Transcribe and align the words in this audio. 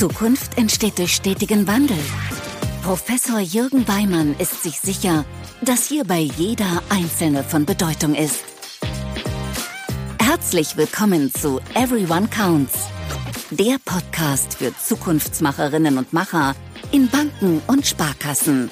Zukunft 0.00 0.56
entsteht 0.56 0.98
durch 0.98 1.14
stetigen 1.14 1.66
Wandel. 1.66 1.98
Professor 2.82 3.38
Jürgen 3.38 3.86
Weimann 3.86 4.34
ist 4.38 4.62
sich 4.62 4.80
sicher, 4.80 5.26
dass 5.60 5.86
hierbei 5.86 6.20
jeder 6.20 6.82
Einzelne 6.88 7.44
von 7.44 7.66
Bedeutung 7.66 8.14
ist. 8.14 8.42
Herzlich 10.18 10.78
willkommen 10.78 11.30
zu 11.34 11.60
Everyone 11.74 12.28
Counts, 12.28 12.78
der 13.50 13.76
Podcast 13.84 14.54
für 14.54 14.72
Zukunftsmacherinnen 14.76 15.98
und 15.98 16.14
Macher 16.14 16.54
in 16.92 17.08
Banken 17.08 17.60
und 17.66 17.86
Sparkassen. 17.86 18.70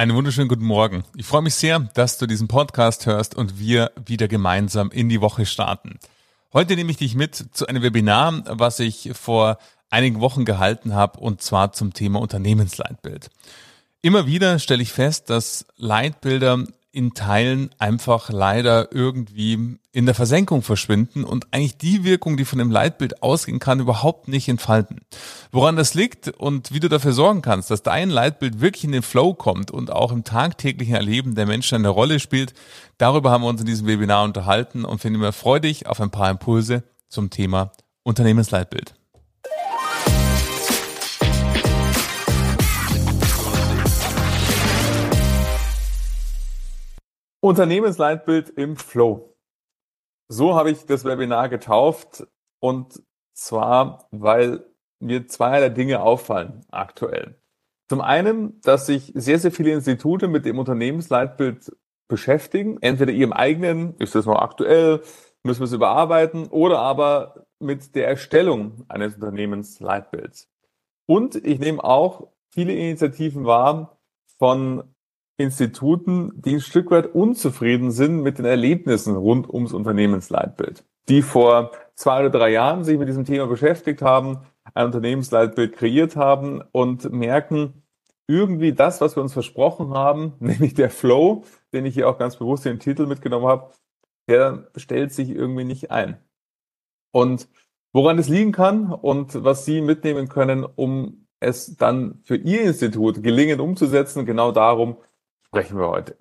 Einen 0.00 0.14
wunderschönen 0.14 0.48
guten 0.48 0.64
Morgen. 0.64 1.04
Ich 1.14 1.26
freue 1.26 1.42
mich 1.42 1.56
sehr, 1.56 1.78
dass 1.78 2.16
du 2.16 2.26
diesen 2.26 2.48
Podcast 2.48 3.04
hörst 3.04 3.34
und 3.34 3.58
wir 3.58 3.92
wieder 4.06 4.28
gemeinsam 4.28 4.90
in 4.90 5.10
die 5.10 5.20
Woche 5.20 5.44
starten. 5.44 5.98
Heute 6.54 6.74
nehme 6.74 6.90
ich 6.90 6.96
dich 6.96 7.14
mit 7.14 7.34
zu 7.52 7.66
einem 7.66 7.82
Webinar, 7.82 8.42
was 8.46 8.80
ich 8.80 9.10
vor 9.12 9.58
einigen 9.90 10.20
Wochen 10.20 10.46
gehalten 10.46 10.94
habe 10.94 11.20
und 11.20 11.42
zwar 11.42 11.74
zum 11.74 11.92
Thema 11.92 12.18
Unternehmensleitbild. 12.18 13.28
Immer 14.00 14.26
wieder 14.26 14.58
stelle 14.58 14.82
ich 14.82 14.90
fest, 14.90 15.28
dass 15.28 15.66
Leitbilder 15.76 16.64
in 16.92 17.14
Teilen 17.14 17.70
einfach 17.78 18.30
leider 18.30 18.92
irgendwie 18.92 19.78
in 19.92 20.06
der 20.06 20.14
Versenkung 20.14 20.62
verschwinden 20.62 21.24
und 21.24 21.46
eigentlich 21.52 21.78
die 21.78 22.04
Wirkung, 22.04 22.36
die 22.36 22.44
von 22.44 22.58
dem 22.58 22.70
Leitbild 22.70 23.22
ausgehen 23.22 23.60
kann, 23.60 23.80
überhaupt 23.80 24.28
nicht 24.28 24.48
entfalten. 24.48 25.00
Woran 25.52 25.76
das 25.76 25.94
liegt 25.94 26.28
und 26.28 26.72
wie 26.72 26.80
du 26.80 26.88
dafür 26.88 27.12
sorgen 27.12 27.42
kannst, 27.42 27.70
dass 27.70 27.82
dein 27.82 28.10
Leitbild 28.10 28.60
wirklich 28.60 28.84
in 28.84 28.92
den 28.92 29.02
Flow 29.02 29.34
kommt 29.34 29.70
und 29.70 29.92
auch 29.92 30.10
im 30.10 30.24
tagtäglichen 30.24 30.94
Erleben 30.94 31.34
der 31.34 31.46
Menschen 31.46 31.76
eine 31.76 31.88
Rolle 31.88 32.18
spielt, 32.18 32.54
darüber 32.98 33.30
haben 33.30 33.42
wir 33.42 33.48
uns 33.48 33.60
in 33.60 33.66
diesem 33.66 33.86
Webinar 33.86 34.24
unterhalten 34.24 34.84
und 34.84 35.00
finden 35.00 35.20
wir 35.20 35.32
freudig 35.32 35.86
auf 35.86 36.00
ein 36.00 36.10
paar 36.10 36.30
Impulse 36.30 36.82
zum 37.08 37.30
Thema 37.30 37.72
Unternehmensleitbild. 38.02 38.99
Unternehmensleitbild 47.40 48.50
im 48.50 48.76
Flow. 48.76 49.36
So 50.28 50.54
habe 50.54 50.70
ich 50.70 50.86
das 50.86 51.04
Webinar 51.04 51.48
getauft 51.48 52.26
und 52.60 53.02
zwar, 53.34 54.06
weil 54.10 54.64
mir 55.00 55.26
zweierlei 55.26 55.70
Dinge 55.70 56.02
auffallen 56.02 56.64
aktuell. 56.70 57.40
Zum 57.88 58.00
einen, 58.00 58.60
dass 58.60 58.86
sich 58.86 59.12
sehr, 59.14 59.38
sehr 59.38 59.50
viele 59.50 59.72
Institute 59.72 60.28
mit 60.28 60.44
dem 60.44 60.58
Unternehmensleitbild 60.58 61.72
beschäftigen. 62.06 62.78
Entweder 62.82 63.12
ihrem 63.12 63.32
eigenen, 63.32 63.96
ist 63.96 64.14
das 64.14 64.26
noch 64.26 64.40
aktuell, 64.40 65.02
müssen 65.42 65.60
wir 65.60 65.64
es 65.64 65.72
überarbeiten, 65.72 66.46
oder 66.48 66.80
aber 66.80 67.46
mit 67.58 67.94
der 67.94 68.06
Erstellung 68.06 68.84
eines 68.88 69.14
Unternehmensleitbilds. 69.14 70.50
Und 71.06 71.34
ich 71.34 71.58
nehme 71.58 71.82
auch 71.82 72.28
viele 72.50 72.74
Initiativen 72.74 73.44
wahr 73.46 73.98
von 74.38 74.84
Instituten, 75.40 76.32
die 76.34 76.54
ein 76.54 76.60
Stück 76.60 76.90
weit 76.90 77.14
unzufrieden 77.14 77.90
sind 77.90 78.22
mit 78.22 78.38
den 78.38 78.44
Erlebnissen 78.44 79.16
rund 79.16 79.48
ums 79.48 79.72
Unternehmensleitbild, 79.72 80.84
die 81.08 81.22
vor 81.22 81.72
zwei 81.94 82.20
oder 82.20 82.30
drei 82.30 82.50
Jahren 82.50 82.84
sich 82.84 82.98
mit 82.98 83.08
diesem 83.08 83.24
Thema 83.24 83.46
beschäftigt 83.46 84.02
haben, 84.02 84.40
ein 84.74 84.86
Unternehmensleitbild 84.86 85.72
kreiert 85.72 86.14
haben 86.16 86.62
und 86.72 87.10
merken, 87.10 87.82
irgendwie 88.28 88.72
das, 88.72 89.00
was 89.00 89.16
wir 89.16 89.22
uns 89.22 89.32
versprochen 89.32 89.94
haben, 89.94 90.34
nämlich 90.40 90.74
der 90.74 90.90
Flow, 90.90 91.44
den 91.72 91.86
ich 91.86 91.94
hier 91.94 92.08
auch 92.08 92.18
ganz 92.18 92.36
bewusst 92.36 92.64
den 92.64 92.78
Titel 92.78 93.06
mitgenommen 93.06 93.46
habe, 93.46 93.72
der 94.28 94.68
stellt 94.76 95.12
sich 95.12 95.30
irgendwie 95.30 95.64
nicht 95.64 95.90
ein. 95.90 96.18
Und 97.12 97.48
woran 97.92 98.18
es 98.18 98.28
liegen 98.28 98.52
kann 98.52 98.92
und 98.92 99.42
was 99.42 99.64
Sie 99.64 99.80
mitnehmen 99.80 100.28
können, 100.28 100.64
um 100.64 101.26
es 101.40 101.76
dann 101.76 102.20
für 102.22 102.36
Ihr 102.36 102.60
Institut 102.62 103.22
gelingen 103.22 103.58
umzusetzen, 103.58 104.26
genau 104.26 104.52
darum 104.52 104.98
sprechen 105.50 105.78
wir 105.78 105.88
heute. 105.88 106.16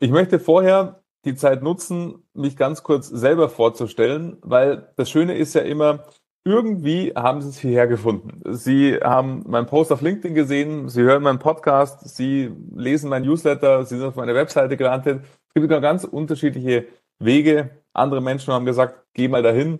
Ich 0.00 0.10
möchte 0.10 0.38
vorher 0.38 1.02
die 1.26 1.34
Zeit 1.34 1.62
nutzen, 1.62 2.26
mich 2.32 2.56
ganz 2.56 2.82
kurz 2.82 3.08
selber 3.08 3.48
vorzustellen, 3.48 4.38
weil 4.42 4.92
das 4.96 5.10
Schöne 5.10 5.36
ist 5.36 5.54
ja 5.54 5.62
immer, 5.62 6.04
irgendwie 6.46 7.12
haben 7.14 7.40
Sie 7.42 7.48
es 7.48 7.58
hierher 7.58 7.86
gefunden. 7.86 8.40
Sie 8.54 8.96
haben 8.96 9.44
meinen 9.46 9.66
Post 9.66 9.92
auf 9.92 10.00
LinkedIn 10.00 10.34
gesehen, 10.34 10.88
Sie 10.88 11.02
hören 11.02 11.22
meinen 11.22 11.38
Podcast, 11.38 12.08
Sie 12.08 12.52
lesen 12.74 13.08
mein 13.10 13.22
Newsletter, 13.22 13.84
Sie 13.84 13.96
sind 13.96 14.06
auf 14.06 14.16
meiner 14.16 14.34
Webseite 14.34 14.76
gelandet. 14.76 15.24
Es 15.48 15.54
gibt 15.54 15.68
ganz 15.68 16.04
unterschiedliche 16.04 16.86
Wege. 17.18 17.82
Andere 17.92 18.20
Menschen 18.20 18.52
haben 18.52 18.66
gesagt, 18.66 19.06
geh 19.14 19.28
mal 19.28 19.42
dahin. 19.42 19.78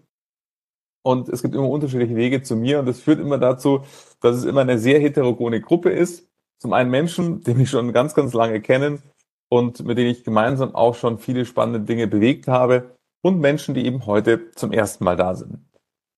Und 1.03 1.28
es 1.28 1.43
gibt 1.43 1.55
immer 1.55 1.69
unterschiedliche 1.69 2.16
Wege 2.16 2.43
zu 2.43 2.56
mir 2.56 2.78
und 2.78 2.87
das 2.87 3.01
führt 3.01 3.21
immer 3.21 3.37
dazu, 3.37 3.84
dass 4.21 4.37
es 4.37 4.45
immer 4.45 4.62
eine 4.62 4.78
sehr 4.78 5.01
heterogene 5.01 5.61
Gruppe 5.61 5.91
ist. 5.91 6.31
Zum 6.65 6.73
einen 6.73 6.91
Menschen, 6.91 7.41
die 7.47 7.53
mich 7.53 7.69
schon 7.69 7.93
ganz, 7.93 8.15
ganz 8.15 8.33
lange 8.33 8.63
kennen 8.63 9.03
und 9.51 9.85
mit 9.85 9.99
denen 9.99 10.11
ich 10.11 10.25
gemeinsam 10.25 10.75
auch 10.75 10.95
schon 10.95 11.19
viele 11.19 11.45
spannende 11.45 11.81
Dinge 11.81 12.07
bewegt 12.07 12.49
habe 12.49 12.97
und 13.23 13.39
Menschen, 13.39 13.75
die 13.75 13.85
eben 13.85 14.07
heute 14.07 14.51
zum 14.53 14.73
ersten 14.73 15.05
Mal 15.05 15.15
da 15.15 15.35
sind. 15.35 15.59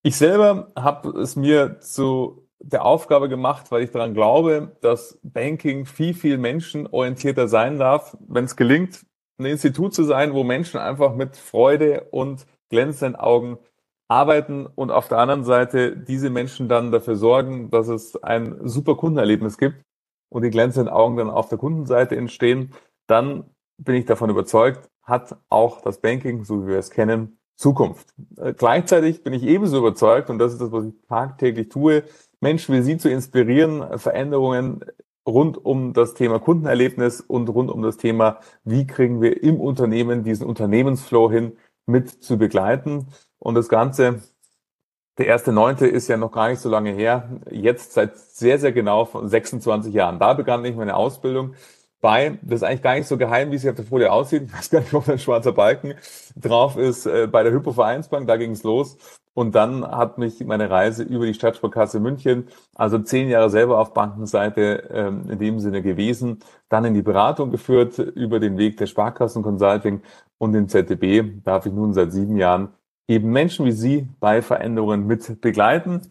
Ich 0.05 0.15
selber 0.17 0.71
habe 0.77 1.19
es 1.19 1.35
mir 1.35 1.81
zu 1.81 2.49
der 2.61 2.85
Aufgabe 2.85 3.29
gemacht, 3.29 3.73
weil 3.73 3.83
ich 3.83 3.91
daran 3.91 4.15
glaube, 4.15 4.77
dass 4.83 5.19
Banking 5.25 5.85
viel, 5.85 6.15
viel 6.15 6.39
menschenorientierter 6.39 7.49
sein 7.49 7.81
darf, 7.81 8.17
wenn 8.29 8.45
es 8.45 8.55
gelingt, 8.55 9.05
ein 9.39 9.47
Institut 9.47 9.95
zu 9.95 10.05
sein, 10.05 10.33
wo 10.33 10.45
Menschen 10.45 10.79
einfach 10.79 11.17
mit 11.17 11.37
Freude 11.37 12.07
und 12.13 12.47
glänzenden 12.71 13.17
Augen 13.17 13.59
arbeiten 14.07 14.67
und 14.67 14.93
auf 14.93 15.09
der 15.09 15.19
anderen 15.19 15.43
Seite 15.43 15.97
diese 15.97 16.31
Menschen 16.31 16.69
dann 16.69 16.93
dafür 16.93 17.17
sorgen, 17.17 17.69
dass 17.71 17.89
es 17.89 18.23
ein 18.23 18.61
super 18.63 18.95
Kundenerlebnis 18.95 19.59
gibt 19.59 19.86
und 20.37 20.43
die 20.43 20.51
glänzenden 20.51 20.93
Augen 20.93 21.17
dann 21.17 21.31
auf 21.31 21.49
der 21.49 21.57
Kundenseite 21.57 22.15
entstehen, 22.15 22.75
dann 23.07 23.45
bin 23.79 23.95
ich 23.95 24.05
davon 24.05 24.29
überzeugt, 24.29 24.91
hat 25.03 25.35
auch 25.49 25.81
das 25.81 26.03
Banking, 26.03 26.45
so 26.45 26.63
wie 26.63 26.73
wir 26.73 26.79
es 26.79 26.91
kennen, 26.91 27.39
Zukunft. 27.57 28.13
Äh, 28.37 28.53
gleichzeitig 28.53 29.23
bin 29.23 29.33
ich 29.33 29.45
ebenso 29.45 29.79
überzeugt, 29.79 30.29
und 30.29 30.39
das 30.39 30.53
ist 30.53 30.61
das, 30.61 30.73
was 30.73 30.85
ich 30.85 30.95
tagtäglich 31.09 31.71
tue, 31.71 32.05
Menschen 32.41 32.75
wie 32.75 32.83
Sie 32.83 32.99
zu 32.99 33.09
inspirieren, 33.09 33.99
Veränderungen 33.99 34.85
rund 35.27 35.65
um 35.65 35.95
das 35.95 36.13
Thema 36.13 36.39
Kundenerlebnis 36.39 37.23
und 37.23 37.49
rund 37.49 37.71
um 37.71 37.81
das 37.81 37.97
Thema, 37.97 38.41
wie 38.63 38.87
kriegen 38.87 39.23
wir 39.23 39.43
im 39.43 39.59
Unternehmen 39.59 40.23
diesen 40.23 40.47
Unternehmensflow 40.47 41.31
hin, 41.31 41.57
mit 41.87 42.11
zu 42.11 42.37
begleiten. 42.37 43.07
Und 43.39 43.55
das 43.55 43.71
Ganze 43.71 44.21
der 45.19 45.27
erste 45.27 45.53
Neunte 45.53 45.87
ist 45.87 46.09
ja 46.09 46.17
noch 46.17 46.33
gar 46.33 46.49
nicht 46.49 46.61
so 46.61 46.69
lange 46.69 46.93
her. 46.93 47.29
Jetzt 47.51 47.93
seit 47.93 48.17
sehr, 48.17 48.59
sehr 48.59 48.73
genau 48.73 49.05
von 49.07 49.29
26 49.29 49.95
Jahren. 49.95 50.19
Da 50.19 50.35
begann 50.35 50.65
ich 50.65 50.77
meine 50.77 50.97
Ausbildung 50.97 51.55
bei, 52.03 52.39
das 52.43 52.61
ist 52.61 52.63
eigentlich 52.63 52.83
gar 52.83 52.95
nicht 52.95 53.09
so 53.09 53.17
geheim, 53.17 53.51
wie 53.51 53.57
es 53.57 53.67
auf 53.67 53.75
der 53.75 53.85
Folie 53.85 54.13
aussieht. 54.13 54.43
Ich 54.47 54.53
weiß 54.57 54.71
gar 54.71 54.81
nicht, 54.81 54.95
ob 54.95 55.09
ein 55.09 55.19
schwarzer 55.19 55.53
Balken 55.53 55.95
drauf 56.37 56.77
ist, 56.77 57.07
äh, 57.07 57.27
bei 57.27 57.43
der 57.43 57.53
Hypovereinsbank, 57.53 58.29
da 58.29 58.37
ging 58.37 58.53
es 58.53 58.63
los. 58.63 58.99
Und 59.33 59.55
dann 59.55 59.87
hat 59.87 60.17
mich 60.17 60.43
meine 60.45 60.71
Reise 60.71 61.03
über 61.03 61.27
die 61.27 61.35
Stadtsparkasse 61.35 62.01
München, 62.01 62.49
also 62.75 62.99
zehn 62.99 63.29
Jahre 63.29 63.51
selber 63.51 63.79
auf 63.79 63.93
Bankenseite 63.93 64.89
ähm, 64.91 65.29
in 65.31 65.39
dem 65.39 65.61
Sinne 65.61 65.83
gewesen, 65.83 66.39
dann 66.69 66.85
in 66.85 66.95
die 66.95 67.03
Beratung 67.03 67.51
geführt 67.51 67.99
über 67.99 68.41
den 68.41 68.57
Weg 68.57 68.79
der 68.79 68.87
Sparkassen 68.87 69.43
Consulting 69.43 70.01
und 70.39 70.53
den 70.53 70.69
ZDB 70.69 71.43
darf 71.45 71.67
ich 71.67 71.73
nun 71.73 71.93
seit 71.93 72.13
sieben 72.13 72.37
Jahren 72.39 72.69
eben 73.09 73.31
Menschen 73.31 73.67
wie 73.67 73.73
Sie 73.73 74.09
bei 74.21 74.43
Veränderungen 74.43 75.07
mit 75.07 75.41
begleiten. 75.41 76.03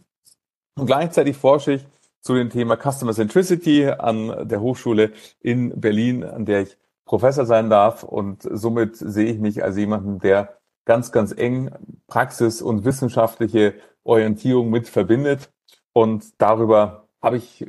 Und 0.77 0.85
gleichzeitig 0.85 1.37
forsche 1.37 1.73
ich 1.73 1.85
zu 2.21 2.33
dem 2.33 2.49
Thema 2.49 2.75
Customer 2.75 3.13
Centricity 3.13 3.87
an 3.87 4.47
der 4.47 4.61
Hochschule 4.61 5.11
in 5.41 5.79
Berlin, 5.79 6.23
an 6.23 6.45
der 6.45 6.63
ich 6.63 6.77
Professor 7.05 7.45
sein 7.45 7.69
darf. 7.69 8.03
Und 8.03 8.41
somit 8.41 8.95
sehe 8.97 9.31
ich 9.31 9.39
mich 9.39 9.63
als 9.63 9.77
jemanden, 9.77 10.19
der 10.19 10.57
ganz, 10.85 11.11
ganz 11.11 11.31
eng 11.31 11.71
Praxis 12.07 12.61
und 12.61 12.83
wissenschaftliche 12.83 13.75
Orientierung 14.03 14.69
mit 14.69 14.87
verbindet. 14.87 15.51
Und 15.93 16.25
darüber 16.39 17.07
habe 17.21 17.37
ich 17.37 17.61
äh, 17.61 17.67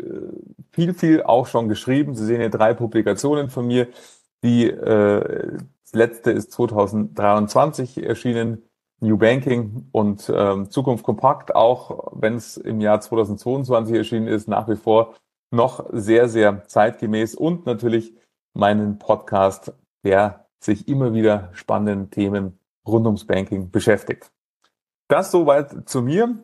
viel, 0.73 0.95
viel 0.95 1.23
auch 1.23 1.47
schon 1.47 1.69
geschrieben. 1.69 2.15
Sie 2.15 2.25
sehen 2.25 2.41
hier 2.41 2.51
drei 2.51 2.75
Publikationen 2.75 3.51
von 3.51 3.67
mir. 3.67 3.89
Die 4.43 4.69
äh, 4.69 5.59
letzte 5.93 6.31
ist 6.31 6.53
2023 6.53 8.03
erschienen, 8.05 8.63
New 9.01 9.19
Banking 9.19 9.89
und 9.93 10.33
ähm, 10.35 10.71
Zukunft 10.71 11.05
kompakt, 11.05 11.55
auch 11.55 12.13
wenn 12.13 12.35
es 12.35 12.57
im 12.57 12.81
Jahr 12.81 13.01
2022 13.01 13.95
erschienen 13.97 14.29
ist, 14.29 14.49
nach 14.49 14.69
wie 14.69 14.77
vor 14.77 15.15
noch 15.51 15.87
sehr, 15.93 16.29
sehr 16.29 16.65
zeitgemäß 16.67 17.35
und 17.35 17.67
natürlich 17.67 18.15
meinen 18.55 18.99
Podcast, 18.99 19.75
der 20.05 20.47
sich 20.61 20.89
immer 20.89 21.13
wieder 21.13 21.51
spannenden 21.53 22.11
Themen 22.11 22.59
rund 22.87 23.07
ums 23.07 23.27
Banking 23.27 23.71
beschäftigt. 23.71 24.33
Das 25.09 25.31
soweit 25.31 25.89
zu 25.89 26.03
mir. 26.03 26.39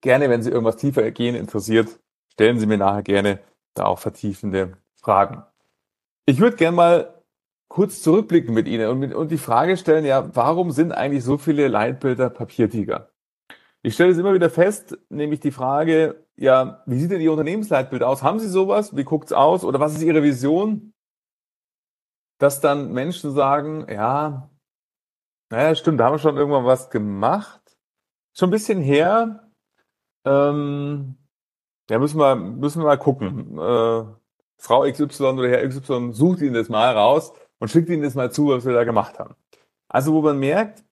Gerne, 0.00 0.30
wenn 0.30 0.42
Sie 0.42 0.50
irgendwas 0.50 0.76
tiefer 0.76 1.10
gehen 1.10 1.34
interessiert, 1.34 1.98
stellen 2.32 2.58
Sie 2.60 2.66
mir 2.66 2.78
nachher 2.78 3.02
gerne 3.02 3.40
da 3.74 3.86
auch 3.86 3.98
vertiefende 3.98 4.76
Fragen. 4.94 5.42
Ich 6.26 6.40
würde 6.40 6.56
gerne 6.56 6.76
mal 6.76 7.17
kurz 7.68 8.02
zurückblicken 8.02 8.54
mit 8.54 8.66
Ihnen 8.66 8.88
und, 8.88 8.98
mit, 8.98 9.14
und 9.14 9.30
die 9.30 9.38
Frage 9.38 9.76
stellen, 9.76 10.04
ja, 10.04 10.34
warum 10.34 10.70
sind 10.70 10.92
eigentlich 10.92 11.22
so 11.22 11.38
viele 11.38 11.68
Leitbilder 11.68 12.30
Papiertiger? 12.30 13.10
Ich 13.82 13.94
stelle 13.94 14.10
es 14.10 14.18
immer 14.18 14.34
wieder 14.34 14.50
fest, 14.50 14.98
nämlich 15.08 15.40
die 15.40 15.52
Frage, 15.52 16.26
ja, 16.36 16.82
wie 16.86 16.98
sieht 16.98 17.10
denn 17.10 17.20
Ihr 17.20 17.30
Unternehmensleitbild 17.30 18.02
aus? 18.02 18.22
Haben 18.22 18.40
Sie 18.40 18.48
sowas? 18.48 18.96
Wie 18.96 19.04
guckt's 19.04 19.32
aus? 19.32 19.64
Oder 19.64 19.78
was 19.80 19.94
ist 19.94 20.02
Ihre 20.02 20.22
Vision? 20.22 20.92
Dass 22.38 22.60
dann 22.60 22.92
Menschen 22.92 23.32
sagen, 23.32 23.86
ja, 23.88 24.50
naja, 25.50 25.74
stimmt, 25.74 26.00
da 26.00 26.06
haben 26.06 26.14
wir 26.14 26.18
schon 26.18 26.36
irgendwann 26.36 26.64
was 26.64 26.90
gemacht. 26.90 27.60
Schon 28.34 28.48
ein 28.48 28.52
bisschen 28.52 28.80
her. 28.80 29.50
Ähm, 30.24 31.16
ja, 31.90 31.98
müssen 31.98 32.18
wir, 32.18 32.34
müssen 32.36 32.82
wir 32.82 32.86
mal 32.86 32.98
gucken. 32.98 33.58
Äh, 33.58 34.04
Frau 34.58 34.82
XY 34.90 35.24
oder 35.24 35.48
Herr 35.48 35.66
XY 35.66 36.12
sucht 36.12 36.40
Ihnen 36.40 36.54
das 36.54 36.68
mal 36.68 36.94
raus 36.94 37.32
und 37.58 37.68
schickt 37.68 37.88
Ihnen 37.88 38.02
das 38.02 38.14
mal 38.14 38.30
zu, 38.30 38.48
was 38.48 38.64
wir 38.64 38.72
da 38.72 38.84
gemacht 38.84 39.18
haben. 39.18 39.34
Also 39.88 40.12
wo 40.12 40.22
man 40.22 40.38
merkt, 40.38 40.84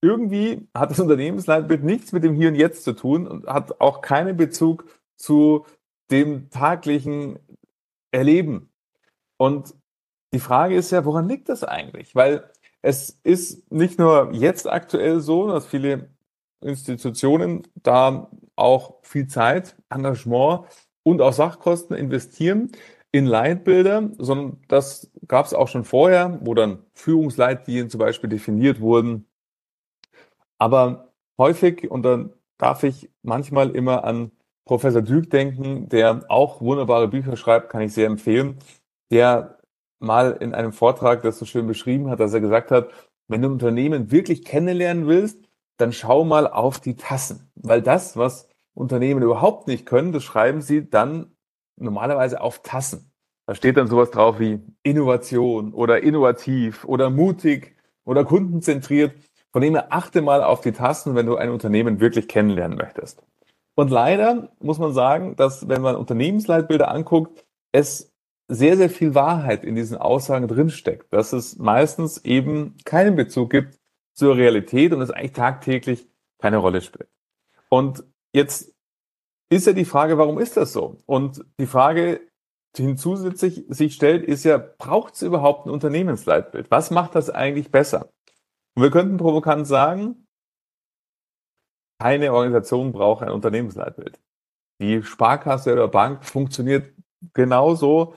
irgendwie 0.00 0.68
hat 0.74 0.90
das 0.90 1.00
Unternehmensleitbild 1.00 1.82
nichts 1.82 2.12
mit 2.12 2.24
dem 2.24 2.34
Hier 2.34 2.48
und 2.48 2.54
Jetzt 2.54 2.84
zu 2.84 2.92
tun 2.92 3.26
und 3.26 3.46
hat 3.46 3.80
auch 3.80 4.00
keinen 4.00 4.36
Bezug 4.36 4.84
zu 5.16 5.66
dem 6.10 6.50
taglichen 6.50 7.38
Erleben. 8.12 8.70
Und 9.36 9.74
die 10.32 10.38
Frage 10.38 10.76
ist 10.76 10.90
ja, 10.90 11.04
woran 11.04 11.28
liegt 11.28 11.48
das 11.48 11.64
eigentlich? 11.64 12.14
Weil 12.14 12.50
es 12.82 13.18
ist 13.24 13.70
nicht 13.72 13.98
nur 13.98 14.32
jetzt 14.32 14.68
aktuell 14.68 15.20
so, 15.20 15.48
dass 15.48 15.66
viele 15.66 16.10
Institutionen 16.60 17.66
da 17.74 18.30
auch 18.56 18.96
viel 19.02 19.26
Zeit, 19.26 19.76
Engagement 19.90 20.66
und 21.02 21.22
auch 21.22 21.32
Sachkosten 21.32 21.96
investieren 21.96 22.72
in 23.12 23.26
Leitbilder, 23.26 24.10
sondern 24.18 24.60
das 24.68 25.10
gab 25.26 25.46
es 25.46 25.54
auch 25.54 25.68
schon 25.68 25.84
vorher, 25.84 26.38
wo 26.42 26.54
dann 26.54 26.84
Führungsleitlinien 26.94 27.88
zum 27.90 28.00
Beispiel 28.00 28.28
definiert 28.28 28.80
wurden. 28.80 29.26
Aber 30.58 31.12
häufig, 31.38 31.90
und 31.90 32.02
dann 32.02 32.32
darf 32.58 32.82
ich 32.82 33.10
manchmal 33.22 33.70
immer 33.70 34.04
an 34.04 34.32
Professor 34.64 35.00
Dück 35.00 35.30
denken, 35.30 35.88
der 35.88 36.24
auch 36.28 36.60
wunderbare 36.60 37.08
Bücher 37.08 37.36
schreibt, 37.36 37.70
kann 37.70 37.80
ich 37.80 37.94
sehr 37.94 38.06
empfehlen, 38.06 38.58
der 39.10 39.58
mal 39.98 40.32
in 40.40 40.54
einem 40.54 40.72
Vortrag 40.72 41.22
das 41.22 41.38
so 41.38 41.46
schön 41.46 41.66
beschrieben 41.66 42.10
hat, 42.10 42.20
dass 42.20 42.34
er 42.34 42.40
gesagt 42.40 42.70
hat, 42.70 42.90
wenn 43.28 43.42
du 43.42 43.48
ein 43.48 43.52
Unternehmen 43.52 44.10
wirklich 44.10 44.44
kennenlernen 44.44 45.06
willst, 45.06 45.38
dann 45.78 45.92
schau 45.92 46.24
mal 46.24 46.46
auf 46.46 46.80
die 46.80 46.96
Tassen, 46.96 47.50
weil 47.54 47.82
das, 47.82 48.16
was 48.16 48.48
Unternehmen 48.74 49.22
überhaupt 49.22 49.68
nicht 49.68 49.86
können, 49.86 50.12
das 50.12 50.24
schreiben 50.24 50.60
sie 50.60 50.88
dann 50.88 51.34
normalerweise 51.78 52.40
auf 52.40 52.62
Tassen. 52.62 53.10
Da 53.46 53.54
steht 53.54 53.76
dann 53.76 53.86
sowas 53.86 54.10
drauf 54.10 54.38
wie 54.38 54.60
Innovation 54.82 55.72
oder 55.72 56.02
innovativ 56.02 56.84
oder 56.84 57.08
mutig 57.10 57.76
oder 58.04 58.24
kundenzentriert. 58.24 59.14
Von 59.52 59.62
dem 59.62 59.74
her 59.74 59.86
achte 59.90 60.20
mal 60.20 60.42
auf 60.42 60.60
die 60.60 60.72
Tassen, 60.72 61.14
wenn 61.14 61.26
du 61.26 61.36
ein 61.36 61.50
Unternehmen 61.50 62.00
wirklich 62.00 62.28
kennenlernen 62.28 62.76
möchtest. 62.76 63.22
Und 63.74 63.90
leider 63.90 64.50
muss 64.60 64.78
man 64.78 64.92
sagen, 64.92 65.36
dass 65.36 65.68
wenn 65.68 65.80
man 65.80 65.96
Unternehmensleitbilder 65.96 66.90
anguckt, 66.90 67.46
es 67.72 68.12
sehr, 68.48 68.76
sehr 68.76 68.90
viel 68.90 69.14
Wahrheit 69.14 69.64
in 69.64 69.76
diesen 69.76 69.96
Aussagen 69.96 70.48
drinsteckt, 70.48 71.12
dass 71.12 71.32
es 71.32 71.58
meistens 71.58 72.24
eben 72.24 72.76
keinen 72.84 73.14
Bezug 73.14 73.50
gibt 73.50 73.78
zur 74.14 74.36
Realität 74.36 74.92
und 74.92 75.00
es 75.00 75.10
eigentlich 75.10 75.32
tagtäglich 75.32 76.08
keine 76.38 76.56
Rolle 76.56 76.80
spielt. 76.80 77.08
Und 77.68 78.04
jetzt 78.32 78.74
ist 79.50 79.66
ja 79.66 79.72
die 79.72 79.84
Frage, 79.84 80.18
warum 80.18 80.38
ist 80.38 80.56
das 80.56 80.72
so? 80.72 81.02
Und 81.06 81.44
die 81.58 81.66
Frage, 81.66 82.20
die 82.76 82.82
hinzusätzlich 82.82 83.64
sich 83.68 83.94
stellt, 83.94 84.24
ist 84.24 84.44
ja, 84.44 84.58
braucht 84.58 85.14
es 85.14 85.22
überhaupt 85.22 85.66
ein 85.66 85.70
Unternehmensleitbild? 85.70 86.70
Was 86.70 86.90
macht 86.90 87.14
das 87.14 87.30
eigentlich 87.30 87.70
besser? 87.70 88.10
Und 88.76 88.82
wir 88.82 88.90
könnten 88.90 89.16
provokant 89.16 89.66
sagen, 89.66 90.26
keine 92.00 92.32
Organisation 92.32 92.92
braucht 92.92 93.22
ein 93.22 93.30
Unternehmensleitbild. 93.30 94.20
Die 94.80 95.02
Sparkasse 95.02 95.72
oder 95.72 95.88
Bank 95.88 96.24
funktioniert 96.24 96.94
genauso 97.34 98.14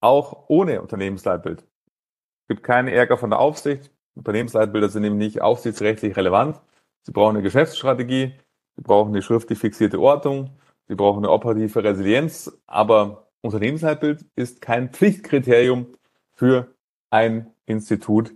auch 0.00 0.48
ohne 0.48 0.80
Unternehmensleitbild. 0.80 1.60
Es 1.60 2.48
gibt 2.48 2.62
keinen 2.62 2.88
Ärger 2.88 3.18
von 3.18 3.30
der 3.30 3.40
Aufsicht. 3.40 3.90
Unternehmensleitbilder 4.16 4.88
sind 4.88 5.04
eben 5.04 5.18
nicht 5.18 5.42
aufsichtsrechtlich 5.42 6.16
relevant. 6.16 6.60
Sie 7.04 7.12
brauchen 7.12 7.36
eine 7.36 7.42
Geschäftsstrategie, 7.42 8.38
sie 8.76 8.82
brauchen 8.82 9.10
eine 9.10 9.22
schriftlich 9.22 9.58
fixierte 9.58 10.00
Ordnung, 10.00 10.58
sie 10.88 10.94
brauchen 10.94 11.18
eine 11.18 11.30
operative 11.30 11.84
Resilienz, 11.84 12.52
aber 12.66 13.28
Unternehmensleitbild 13.42 14.26
ist 14.34 14.60
kein 14.60 14.90
Pflichtkriterium 14.90 15.94
für 16.34 16.74
ein 17.10 17.52
Institut 17.66 18.34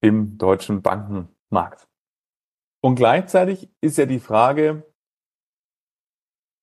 im 0.00 0.38
deutschen 0.38 0.82
Bankenmarkt. 0.82 1.88
Und 2.82 2.94
gleichzeitig 2.94 3.70
ist 3.80 3.98
ja 3.98 4.06
die 4.06 4.20
Frage, 4.20 4.84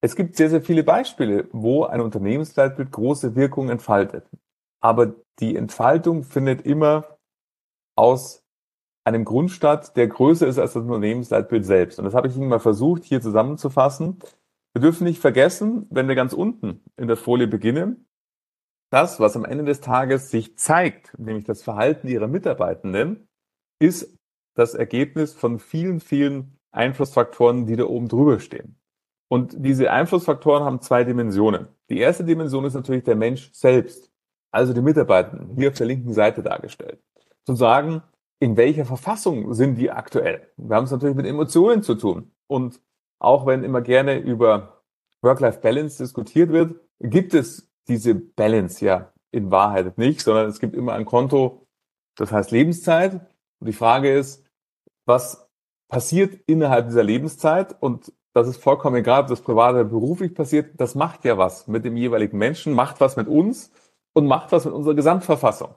es 0.02 0.16
gibt 0.16 0.36
sehr, 0.36 0.50
sehr 0.50 0.62
viele 0.62 0.84
Beispiele, 0.84 1.48
wo 1.52 1.84
ein 1.86 2.02
Unternehmensleitbild 2.02 2.92
große 2.92 3.36
Wirkung 3.36 3.70
entfaltet. 3.70 4.30
Aber 4.80 5.16
die 5.40 5.56
Entfaltung 5.56 6.24
findet 6.24 6.66
immer 6.66 7.18
aus 7.96 8.44
einem 9.04 9.26
Grund 9.26 9.52
statt, 9.52 9.96
der 9.96 10.08
größer 10.08 10.48
ist 10.48 10.60
als 10.60 10.74
das 10.74 10.84
Unternehmensleitbild 10.84 11.66
selbst. 11.66 11.98
Und 11.98 12.06
das 12.06 12.14
habe 12.14 12.28
ich 12.28 12.36
Ihnen 12.36 12.50
mal 12.50 12.60
versucht, 12.60 13.06
hier 13.06 13.22
zusammenzufassen. 13.22 14.20
Wir 14.78 14.82
dürfen 14.82 15.06
nicht 15.06 15.20
vergessen, 15.20 15.88
wenn 15.90 16.08
wir 16.08 16.14
ganz 16.14 16.34
unten 16.34 16.84
in 16.98 17.08
der 17.08 17.18
Folie 17.18 17.48
beginnen, 17.48 18.06
das, 18.92 19.20
was 19.20 19.36
am 19.36 19.44
Ende 19.44 19.66
des 19.66 19.82
Tages 19.82 20.30
sich 20.30 20.56
zeigt, 20.60 21.18
nämlich 21.18 21.46
das 21.46 21.64
Verhalten 21.64 22.08
Ihrer 22.08 22.28
Mitarbeitenden, 22.28 23.28
ist 23.80 24.16
das 24.54 24.76
Ergebnis 24.76 25.34
von 25.34 25.58
vielen, 25.58 26.00
vielen 26.00 26.60
Einflussfaktoren, 26.72 27.66
die 27.66 27.76
da 27.76 27.86
oben 27.86 28.08
drüber 28.08 28.40
stehen. 28.40 28.78
Und 29.32 29.56
diese 29.58 29.92
Einflussfaktoren 29.92 30.64
haben 30.64 30.80
zwei 30.80 31.04
Dimensionen. 31.04 31.70
Die 31.90 31.98
erste 31.98 32.24
Dimension 32.24 32.64
ist 32.64 32.76
natürlich 32.76 33.04
der 33.04 33.16
Mensch 33.16 33.52
selbst, 33.54 34.12
also 34.52 34.74
die 34.74 34.82
Mitarbeitenden, 34.84 35.56
hier 35.56 35.70
auf 35.70 35.78
der 35.78 35.88
linken 35.88 36.14
Seite 36.14 36.44
dargestellt. 36.44 37.02
Zu 37.48 37.56
sagen, 37.56 38.04
in 38.40 38.58
welcher 38.58 38.86
Verfassung 38.86 39.56
sind 39.56 39.80
die 39.80 39.90
aktuell? 39.90 40.48
Wir 40.56 40.76
haben 40.76 40.86
es 40.86 40.92
natürlich 40.92 41.16
mit 41.16 41.26
Emotionen 41.26 41.82
zu 41.82 41.96
tun. 41.96 42.32
Und 42.46 42.80
auch 43.20 43.46
wenn 43.46 43.64
immer 43.64 43.82
gerne 43.82 44.18
über 44.18 44.84
Work-Life-Balance 45.22 46.04
diskutiert 46.04 46.52
wird, 46.52 46.76
gibt 47.00 47.34
es 47.34 47.70
diese 47.88 48.16
Balance 48.16 48.84
ja 48.84 49.14
in 49.32 49.52
Wahrheit 49.52 49.98
nicht, 49.98 50.22
sondern 50.22 50.48
es 50.48 50.60
gibt 50.60 50.76
immer 50.76 50.94
ein 50.94 51.06
Konto, 51.06 51.68
das 52.16 52.32
heißt 52.32 52.52
Lebenszeit. 52.52 53.14
Und 53.60 53.68
die 53.68 53.74
Frage 53.74 54.14
ist, 54.14 54.46
was 55.06 55.50
passiert 55.88 56.40
innerhalb 56.48 56.88
dieser 56.88 57.04
Lebenszeit? 57.04 57.76
Und 57.80 58.14
das 58.34 58.48
ist 58.48 58.62
vollkommen 58.62 58.98
egal, 58.98 59.24
ob 59.24 59.28
das 59.28 59.42
privat 59.42 59.74
oder 59.74 59.84
beruflich 59.84 60.36
passiert. 60.36 60.80
Das 60.80 60.96
macht 60.96 61.26
ja 61.26 61.38
was 61.38 61.68
mit 61.68 61.86
dem 61.86 61.98
jeweiligen 61.98 62.38
Menschen, 62.38 62.74
macht 62.74 63.00
was 63.00 63.16
mit 63.16 63.28
uns 63.28 63.72
und 64.14 64.28
macht 64.28 64.52
was 64.52 64.66
mit 64.66 64.74
unserer 64.74 64.96
Gesamtverfassung. 64.96 65.76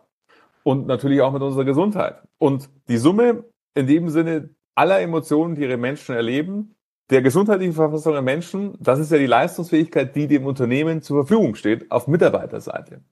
Und 0.63 0.87
natürlich 0.87 1.23
auch 1.23 1.33
mit 1.33 1.43
unserer 1.43 1.65
Gesundheit. 1.65 2.23
Und 2.39 2.69
die 2.89 2.99
Summe 2.99 3.45
in 3.75 3.87
dem 3.87 4.11
Sinne 4.11 4.51
aller 4.75 5.01
Emotionen, 5.01 5.55
die 5.55 5.63
ihre 5.63 5.79
Menschen 5.79 6.15
erleben, 6.15 6.75
der 7.11 7.23
gesundheitlichen 7.23 7.75
Verfassung 7.75 8.13
der 8.13 8.23
Menschen, 8.23 8.77
das 8.79 9.01
ist 9.01 9.11
ja 9.11 9.19
die 9.19 9.27
Leistungsfähigkeit, 9.27 10.15
die 10.15 10.29
dem 10.29 10.47
Unternehmen 10.47 11.03
zur 11.03 11.27
Verfügung 11.27 11.57
steht 11.57 11.91
auf 11.91 12.07
Mitarbeiterseite. 12.07 13.03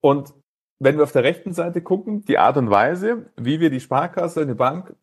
Und 0.00 0.34
wenn 0.80 0.96
wir 0.96 1.04
auf 1.04 1.12
der 1.12 1.22
rechten 1.22 1.52
Seite 1.52 1.80
gucken, 1.80 2.24
die 2.24 2.38
Art 2.38 2.56
und 2.56 2.70
Weise, 2.70 3.30
wie 3.36 3.60
wir 3.60 3.70
die 3.70 3.78
Sparkasse, 3.78 4.46
die 4.46 4.54
Bank 4.54 4.96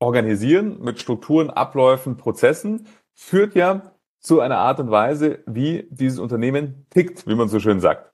organisieren 0.00 0.80
mit 0.80 1.00
Strukturen, 1.00 1.50
Abläufen, 1.50 2.16
Prozessen, 2.16 2.86
führt 3.12 3.54
ja 3.54 3.92
zu 4.20 4.40
einer 4.40 4.58
Art 4.58 4.80
und 4.80 4.90
Weise, 4.90 5.40
wie 5.46 5.86
dieses 5.90 6.18
Unternehmen 6.18 6.86
tickt, 6.88 7.26
wie 7.26 7.34
man 7.34 7.48
so 7.48 7.60
schön 7.60 7.80
sagt. 7.80 8.12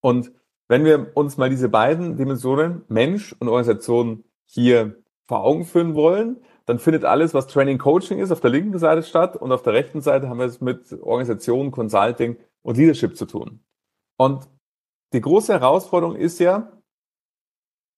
Und 0.00 0.32
wenn 0.68 0.84
wir 0.84 1.12
uns 1.16 1.38
mal 1.38 1.48
diese 1.48 1.70
beiden 1.70 2.16
Dimensionen, 2.16 2.84
Mensch 2.88 3.34
und 3.38 3.48
Organisation, 3.48 4.24
hier 4.44 5.02
vor 5.26 5.42
Augen 5.42 5.64
führen 5.64 5.94
wollen, 5.94 6.42
dann 6.68 6.78
findet 6.78 7.06
alles, 7.06 7.32
was 7.32 7.46
Training 7.46 7.78
Coaching 7.78 8.18
ist, 8.18 8.30
auf 8.30 8.40
der 8.40 8.50
linken 8.50 8.78
Seite 8.78 9.02
statt 9.02 9.36
und 9.36 9.52
auf 9.52 9.62
der 9.62 9.72
rechten 9.72 10.02
Seite 10.02 10.28
haben 10.28 10.38
wir 10.38 10.44
es 10.44 10.60
mit 10.60 10.92
Organisation, 11.00 11.70
Consulting 11.70 12.36
und 12.60 12.76
Leadership 12.76 13.16
zu 13.16 13.24
tun. 13.24 13.64
Und 14.18 14.46
die 15.14 15.22
große 15.22 15.54
Herausforderung 15.54 16.14
ist 16.14 16.40
ja, 16.40 16.78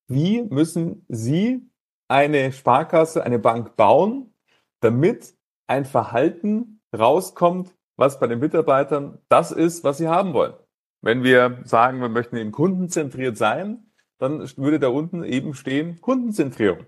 wie 0.07 0.43
müssen 0.43 1.05
Sie 1.09 1.69
eine 2.07 2.53
Sparkasse, 2.53 3.25
eine 3.25 3.41
Bank 3.41 3.75
bauen, 3.75 4.33
damit 4.79 5.35
ein 5.67 5.85
Verhalten 5.85 6.81
rauskommt, 6.97 7.75
was 7.97 8.21
bei 8.21 8.29
den 8.29 8.39
Mitarbeitern 8.39 9.19
das 9.29 9.51
ist, 9.51 9.83
was 9.83 9.99
sie 9.99 10.07
haben 10.07 10.33
wollen. 10.33 10.55
Wenn 11.03 11.25
wir 11.25 11.61
sagen, 11.65 12.01
wir 12.01 12.09
möchten 12.09 12.37
eben 12.37 12.53
kundenzentriert 12.53 13.37
sein, 13.37 13.91
dann 14.19 14.49
würde 14.57 14.79
da 14.79 14.89
unten 14.89 15.25
eben 15.25 15.55
stehen 15.55 16.01
Kundenzentrierung. 16.01 16.87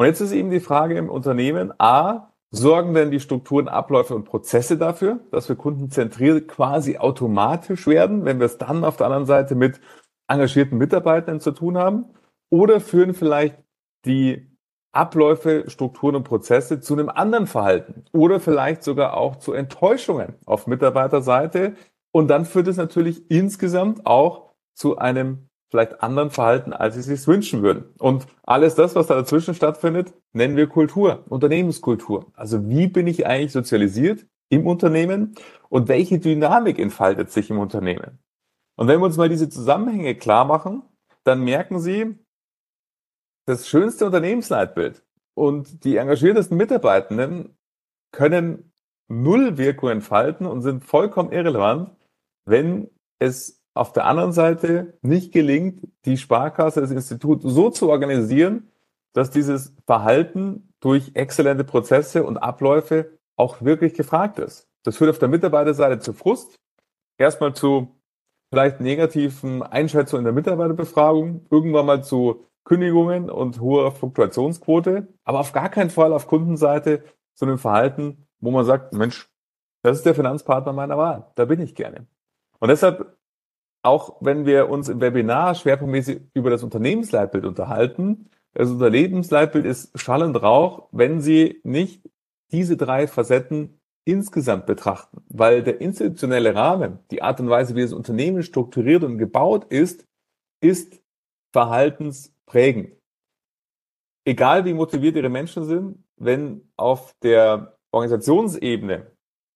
Und 0.00 0.06
jetzt 0.06 0.22
ist 0.22 0.32
eben 0.32 0.48
die 0.50 0.60
Frage 0.60 0.96
im 0.96 1.10
Unternehmen, 1.10 1.74
a, 1.78 2.32
sorgen 2.50 2.94
denn 2.94 3.10
die 3.10 3.20
Strukturen, 3.20 3.68
Abläufe 3.68 4.14
und 4.14 4.24
Prozesse 4.24 4.78
dafür, 4.78 5.20
dass 5.30 5.50
wir 5.50 5.56
kundenzentriert 5.56 6.48
quasi 6.48 6.96
automatisch 6.96 7.86
werden, 7.86 8.24
wenn 8.24 8.38
wir 8.38 8.46
es 8.46 8.56
dann 8.56 8.82
auf 8.82 8.96
der 8.96 9.08
anderen 9.08 9.26
Seite 9.26 9.54
mit 9.54 9.78
engagierten 10.26 10.78
Mitarbeitern 10.78 11.38
zu 11.38 11.50
tun 11.50 11.76
haben 11.76 12.06
oder 12.48 12.80
führen 12.80 13.12
vielleicht 13.12 13.58
die 14.06 14.56
Abläufe, 14.90 15.64
Strukturen 15.68 16.16
und 16.16 16.24
Prozesse 16.24 16.80
zu 16.80 16.94
einem 16.94 17.10
anderen 17.10 17.46
Verhalten 17.46 18.06
oder 18.14 18.40
vielleicht 18.40 18.82
sogar 18.82 19.18
auch 19.18 19.36
zu 19.36 19.52
Enttäuschungen 19.52 20.36
auf 20.46 20.66
Mitarbeiterseite. 20.66 21.74
Und 22.10 22.28
dann 22.28 22.46
führt 22.46 22.68
es 22.68 22.78
natürlich 22.78 23.30
insgesamt 23.30 24.06
auch 24.06 24.48
zu 24.72 24.96
einem 24.96 25.49
vielleicht 25.70 26.02
anderen 26.02 26.30
Verhalten, 26.30 26.72
als 26.72 26.96
sie 26.96 27.02
sich 27.02 27.26
wünschen 27.26 27.62
würden. 27.62 27.84
Und 27.98 28.26
alles 28.42 28.74
das, 28.74 28.94
was 28.94 29.06
da 29.06 29.14
dazwischen 29.14 29.54
stattfindet, 29.54 30.12
nennen 30.32 30.56
wir 30.56 30.66
Kultur, 30.66 31.24
Unternehmenskultur. 31.28 32.26
Also 32.34 32.68
wie 32.68 32.88
bin 32.88 33.06
ich 33.06 33.26
eigentlich 33.26 33.52
sozialisiert 33.52 34.26
im 34.48 34.66
Unternehmen 34.66 35.34
und 35.68 35.88
welche 35.88 36.18
Dynamik 36.18 36.78
entfaltet 36.78 37.30
sich 37.30 37.50
im 37.50 37.58
Unternehmen? 37.58 38.18
Und 38.76 38.88
wenn 38.88 39.00
wir 39.00 39.06
uns 39.06 39.16
mal 39.16 39.28
diese 39.28 39.48
Zusammenhänge 39.48 40.16
klar 40.16 40.44
machen, 40.44 40.82
dann 41.24 41.42
merken 41.44 41.78
Sie, 41.78 42.18
das 43.46 43.68
schönste 43.68 44.06
Unternehmensleitbild 44.06 45.04
und 45.34 45.84
die 45.84 45.96
engagiertesten 45.96 46.56
Mitarbeitenden 46.56 47.56
können 48.12 48.72
null 49.08 49.58
Wirkung 49.58 49.90
entfalten 49.90 50.46
und 50.46 50.62
sind 50.62 50.84
vollkommen 50.84 51.32
irrelevant, 51.32 51.90
wenn 52.46 52.90
es 53.18 53.59
auf 53.74 53.92
der 53.92 54.06
anderen 54.06 54.32
Seite 54.32 54.98
nicht 55.02 55.32
gelingt, 55.32 55.86
die 56.04 56.16
Sparkasse, 56.16 56.80
das 56.80 56.90
Institut 56.90 57.42
so 57.42 57.70
zu 57.70 57.88
organisieren, 57.88 58.68
dass 59.12 59.30
dieses 59.30 59.74
Verhalten 59.86 60.72
durch 60.80 61.12
exzellente 61.14 61.64
Prozesse 61.64 62.24
und 62.24 62.38
Abläufe 62.38 63.18
auch 63.36 63.62
wirklich 63.62 63.94
gefragt 63.94 64.38
ist. 64.38 64.68
Das 64.82 64.96
führt 64.96 65.10
auf 65.10 65.18
der 65.18 65.28
Mitarbeiterseite 65.28 65.98
zu 65.98 66.12
Frust, 66.12 66.58
erstmal 67.18 67.54
zu 67.54 68.00
vielleicht 68.50 68.80
negativen 68.80 69.62
Einschätzungen 69.62 70.20
in 70.20 70.24
der 70.24 70.34
Mitarbeiterbefragung, 70.34 71.46
irgendwann 71.50 71.86
mal 71.86 72.02
zu 72.02 72.44
Kündigungen 72.64 73.30
und 73.30 73.60
hoher 73.60 73.92
Fluktuationsquote, 73.92 75.08
aber 75.24 75.40
auf 75.40 75.52
gar 75.52 75.68
keinen 75.68 75.90
Fall 75.90 76.12
auf 76.12 76.26
Kundenseite 76.26 77.04
zu 77.34 77.46
einem 77.46 77.58
Verhalten, 77.58 78.26
wo 78.40 78.50
man 78.50 78.64
sagt, 78.64 78.92
Mensch, 78.92 79.28
das 79.82 79.98
ist 79.98 80.06
der 80.06 80.14
Finanzpartner 80.14 80.72
meiner 80.72 80.98
Wahl, 80.98 81.30
da 81.36 81.44
bin 81.44 81.60
ich 81.60 81.74
gerne. 81.74 82.06
Und 82.58 82.68
deshalb, 82.68 83.16
auch 83.82 84.16
wenn 84.20 84.46
wir 84.46 84.68
uns 84.68 84.88
im 84.88 85.00
Webinar 85.00 85.54
schwerpunktmäßig 85.54 86.20
über 86.34 86.50
das 86.50 86.62
Unternehmensleitbild 86.62 87.44
unterhalten, 87.44 88.30
das 88.52 88.70
Unternehmensleitbild 88.70 89.64
ist 89.64 89.98
Schall 89.98 90.22
und 90.22 90.36
Rauch, 90.36 90.88
wenn 90.92 91.20
Sie 91.20 91.60
nicht 91.62 92.02
diese 92.52 92.76
drei 92.76 93.06
Facetten 93.06 93.80
insgesamt 94.04 94.66
betrachten, 94.66 95.22
weil 95.28 95.62
der 95.62 95.80
institutionelle 95.80 96.54
Rahmen, 96.54 96.98
die 97.10 97.22
Art 97.22 97.38
und 97.40 97.48
Weise, 97.48 97.76
wie 97.76 97.82
das 97.82 97.92
Unternehmen 97.92 98.42
strukturiert 98.42 99.04
und 99.04 99.18
gebaut 99.18 99.66
ist, 99.70 100.04
ist 100.60 101.00
verhaltens 101.52 102.34
prägen. 102.46 102.96
Egal 104.24 104.64
wie 104.64 104.74
motiviert 104.74 105.16
Ihre 105.16 105.28
Menschen 105.28 105.64
sind, 105.64 106.04
wenn 106.16 106.68
auf 106.76 107.14
der 107.22 107.76
Organisationsebene, 107.92 109.12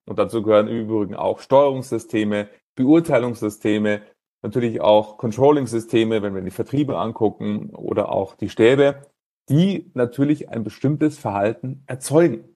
und 0.07 0.19
dazu 0.19 0.41
gehören 0.41 0.67
im 0.67 0.81
Übrigen 0.81 1.15
auch 1.15 1.39
Steuerungssysteme, 1.39 2.49
Beurteilungssysteme, 2.75 4.01
natürlich 4.45 4.79
auch 4.79 5.17
Controlling-Systeme, 5.17 6.21
wenn 6.21 6.35
wir 6.35 6.41
die 6.41 6.51
Vertriebe 6.51 6.97
angucken 6.97 7.71
oder 7.71 8.11
auch 8.11 8.35
die 8.35 8.49
Stäbe, 8.49 9.01
die 9.49 9.91
natürlich 9.93 10.49
ein 10.49 10.63
bestimmtes 10.63 11.17
Verhalten 11.17 11.83
erzeugen. 11.87 12.55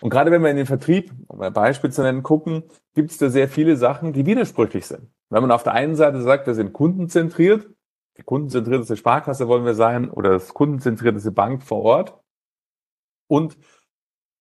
Und 0.00 0.10
gerade 0.10 0.30
wenn 0.30 0.42
wir 0.42 0.50
in 0.50 0.56
den 0.56 0.66
Vertrieb, 0.66 1.12
um 1.28 1.40
ein 1.40 1.52
Beispiel 1.52 1.90
zu 1.90 2.02
nennen, 2.02 2.22
gucken, 2.22 2.64
gibt 2.94 3.10
es 3.10 3.18
da 3.18 3.30
sehr 3.30 3.48
viele 3.48 3.76
Sachen, 3.76 4.12
die 4.12 4.26
widersprüchlich 4.26 4.86
sind. 4.86 5.08
Wenn 5.30 5.42
man 5.42 5.50
auf 5.50 5.62
der 5.62 5.72
einen 5.72 5.96
Seite 5.96 6.20
sagt, 6.22 6.46
wir 6.46 6.54
sind 6.54 6.72
kundenzentriert, 6.72 7.68
die 8.16 8.22
kundenzentrierteste 8.22 8.96
Sparkasse 8.96 9.48
wollen 9.48 9.64
wir 9.64 9.74
sein 9.74 10.10
oder 10.10 10.30
das 10.30 10.54
kundenzentrierteste 10.54 11.32
Bank 11.32 11.62
vor 11.62 11.82
Ort 11.82 12.20
und 13.28 13.56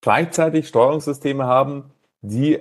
gleichzeitig 0.01 0.67
Steuerungssysteme 0.67 1.45
haben, 1.45 1.91
die 2.21 2.59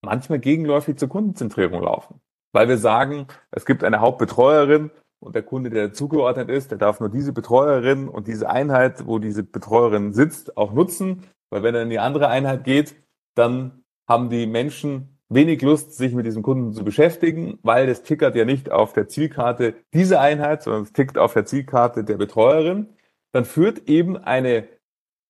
manchmal 0.00 0.40
gegenläufig 0.40 0.96
zur 0.96 1.08
Kundenzentrierung 1.08 1.82
laufen. 1.82 2.20
Weil 2.52 2.68
wir 2.68 2.78
sagen, 2.78 3.26
es 3.50 3.64
gibt 3.66 3.82
eine 3.82 4.00
Hauptbetreuerin 4.00 4.90
und 5.20 5.34
der 5.34 5.42
Kunde, 5.42 5.70
der 5.70 5.92
zugeordnet 5.92 6.50
ist, 6.50 6.70
der 6.70 6.78
darf 6.78 7.00
nur 7.00 7.08
diese 7.08 7.32
Betreuerin 7.32 8.08
und 8.08 8.26
diese 8.26 8.50
Einheit, 8.50 9.06
wo 9.06 9.18
diese 9.18 9.42
Betreuerin 9.42 10.12
sitzt, 10.12 10.56
auch 10.56 10.72
nutzen. 10.72 11.24
Weil 11.50 11.62
wenn 11.62 11.74
er 11.74 11.82
in 11.82 11.90
die 11.90 11.98
andere 11.98 12.28
Einheit 12.28 12.64
geht, 12.64 12.96
dann 13.34 13.82
haben 14.08 14.30
die 14.30 14.46
Menschen 14.46 15.18
wenig 15.28 15.62
Lust, 15.62 15.96
sich 15.96 16.12
mit 16.12 16.26
diesem 16.26 16.42
Kunden 16.42 16.72
zu 16.72 16.84
beschäftigen, 16.84 17.58
weil 17.62 17.86
das 17.86 18.02
tickert 18.02 18.36
ja 18.36 18.44
nicht 18.44 18.70
auf 18.70 18.92
der 18.92 19.08
Zielkarte 19.08 19.74
dieser 19.94 20.20
Einheit, 20.20 20.62
sondern 20.62 20.82
es 20.82 20.92
tickt 20.92 21.16
auf 21.16 21.32
der 21.32 21.46
Zielkarte 21.46 22.04
der 22.04 22.16
Betreuerin, 22.16 22.88
dann 23.32 23.44
führt 23.44 23.88
eben 23.88 24.18
eine 24.18 24.68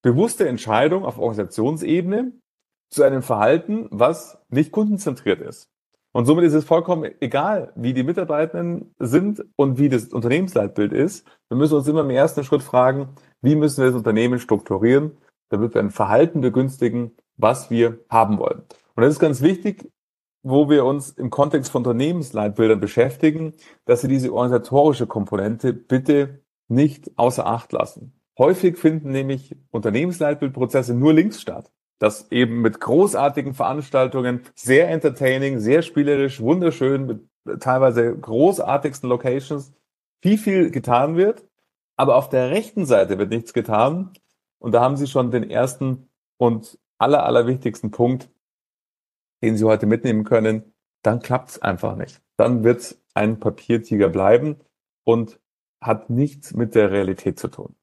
bewusste 0.03 0.49
Entscheidung 0.49 1.05
auf 1.05 1.19
Organisationsebene 1.19 2.33
zu 2.91 3.05
einem 3.05 3.23
Verhalten, 3.23 3.87
was 3.91 4.39
nicht 4.49 4.73
kundenzentriert 4.73 5.41
ist. 5.41 5.72
Und 6.13 6.27
somit 6.27 6.45
ist 6.45 6.53
es 6.53 6.65
vollkommen 6.65 7.11
egal, 7.21 7.73
wie 7.75 7.95
die 7.95 8.03
Mitarbeitenden 8.03 8.95
sind 8.99 9.43
und 9.57 9.79
wie 9.79 9.89
das 9.89 10.09
Unternehmensleitbild 10.09 10.93
ist. 10.93 11.27
Wir 11.49 11.57
müssen 11.57 11.75
uns 11.75 11.89
immer 11.89 12.03
im 12.03 12.11
ersten 12.11 12.45
Schritt 12.45 12.63
fragen, 12.63 13.09
wie 13.41 13.57
müssen 13.57 13.83
wir 13.83 13.87
das 13.87 13.97
Unternehmen 13.97 14.39
strukturieren, 14.39 15.17
damit 15.49 15.75
wir 15.75 15.81
ein 15.81 15.91
Verhalten 15.91 16.43
begünstigen, 16.43 17.13
was 17.37 17.71
wir 17.71 17.99
haben 18.11 18.39
wollen. 18.39 18.63
Und 18.95 19.03
das 19.03 19.15
ist 19.15 19.21
ganz 19.21 19.41
wichtig, 19.41 19.91
wo 20.43 20.69
wir 20.69 20.85
uns 20.85 21.11
im 21.11 21.31
Kontext 21.31 21.71
von 21.71 21.81
Unternehmensleitbildern 21.81 22.81
beschäftigen, 22.81 23.55
dass 23.85 24.03
Sie 24.03 24.09
diese 24.09 24.33
organisatorische 24.33 25.07
Komponente 25.07 25.73
bitte 25.73 26.43
nicht 26.69 27.11
außer 27.17 27.47
Acht 27.47 27.73
lassen. 27.73 28.21
Häufig 28.39 28.77
finden 28.77 29.13
nämlich 29.13 29.57
Unternehmensleitbildprozesse 29.71 30.95
nur 30.95 31.13
links 31.13 31.41
statt. 31.41 31.71
Das 32.03 32.33
eben 32.33 32.63
mit 32.63 32.81
großartigen 32.81 33.55
Veranstaltungen, 33.55 34.41
sehr 34.57 34.91
entertaining, 34.91 35.61
sehr 35.61 35.83
spielerisch, 35.83 36.41
wunderschön, 36.41 37.07
mit 37.07 37.61
teilweise 37.61 38.19
großartigsten 38.19 39.09
Locations, 39.09 39.73
viel, 40.21 40.37
viel 40.37 40.71
getan 40.73 41.15
wird. 41.15 41.45
Aber 41.97 42.17
auf 42.17 42.29
der 42.29 42.51
rechten 42.51 42.87
Seite 42.87 43.19
wird 43.19 43.31
nichts 43.31 43.53
getan. 43.53 44.11
Und 44.59 44.73
da 44.73 44.81
haben 44.81 44.97
Sie 44.97 45.07
schon 45.07 45.31
den 45.31 45.49
ersten 45.49 46.09
und 46.39 46.77
aller, 46.99 47.25
allerwichtigsten 47.25 47.93
Punkt, 47.93 48.29
den 49.41 49.57
Sie 49.57 49.65
heute 49.65 49.87
mitnehmen 49.87 50.25
können, 50.25 50.75
dann 51.03 51.21
klappt 51.21 51.51
es 51.51 51.63
einfach 51.63 51.95
nicht. 51.95 52.21
Dann 52.37 52.65
wird 52.65 52.81
es 52.81 53.01
ein 53.15 53.39
Papiertiger 53.39 54.09
bleiben 54.09 54.57
und 55.05 55.39
hat 55.81 56.11
nichts 56.11 56.53
mit 56.53 56.75
der 56.75 56.91
Realität 56.91 57.39
zu 57.39 57.47
tun. 57.47 57.77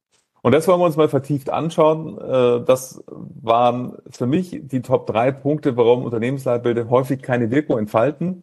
Und 0.49 0.53
das 0.53 0.67
wollen 0.67 0.79
wir 0.79 0.85
uns 0.85 0.97
mal 0.97 1.09
vertieft 1.09 1.51
anschauen. 1.51 2.17
Äh, 2.17 2.65
das 2.65 3.03
waren 3.07 3.99
für 4.09 4.25
mich 4.25 4.59
die 4.63 4.81
Top 4.81 5.05
drei 5.05 5.31
Punkte, 5.31 5.77
warum 5.77 6.03
Unternehmensleitbilder 6.03 6.89
häufig 6.89 7.21
keine 7.21 7.51
Wirkung 7.51 7.77
entfalten. 7.77 8.41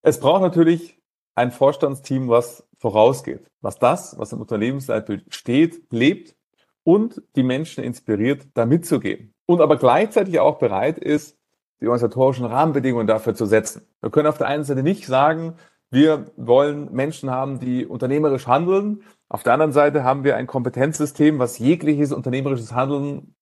Es 0.00 0.18
braucht 0.20 0.40
natürlich 0.40 0.98
ein 1.34 1.52
Vorstandsteam, 1.52 2.30
was 2.30 2.66
vorausgeht, 2.78 3.44
was 3.60 3.78
das, 3.78 4.18
was 4.18 4.32
im 4.32 4.40
Unternehmensleitbild 4.40 5.34
steht, 5.34 5.82
lebt 5.90 6.34
und 6.82 7.20
die 7.36 7.42
Menschen 7.42 7.84
inspiriert, 7.84 8.46
da 8.54 8.64
mitzugehen. 8.64 9.34
Und 9.44 9.60
aber 9.60 9.76
gleichzeitig 9.76 10.40
auch 10.40 10.58
bereit 10.58 10.96
ist, 10.96 11.36
die 11.82 11.88
organisatorischen 11.88 12.46
Rahmenbedingungen 12.46 13.06
dafür 13.06 13.34
zu 13.34 13.44
setzen. 13.44 13.82
Wir 14.00 14.08
können 14.10 14.28
auf 14.28 14.38
der 14.38 14.46
einen 14.46 14.64
Seite 14.64 14.82
nicht 14.82 15.04
sagen, 15.04 15.56
wir 15.90 16.32
wollen 16.36 16.90
Menschen 16.92 17.30
haben, 17.30 17.60
die 17.60 17.84
unternehmerisch 17.84 18.46
handeln. 18.46 19.02
Auf 19.28 19.42
der 19.42 19.54
anderen 19.54 19.72
Seite 19.72 20.04
haben 20.04 20.24
wir 20.24 20.36
ein 20.36 20.46
Kompetenzsystem, 20.46 21.38
was 21.38 21.58
jegliches 21.58 22.12
unternehmerisches 22.12 22.72
Handeln 22.72 23.34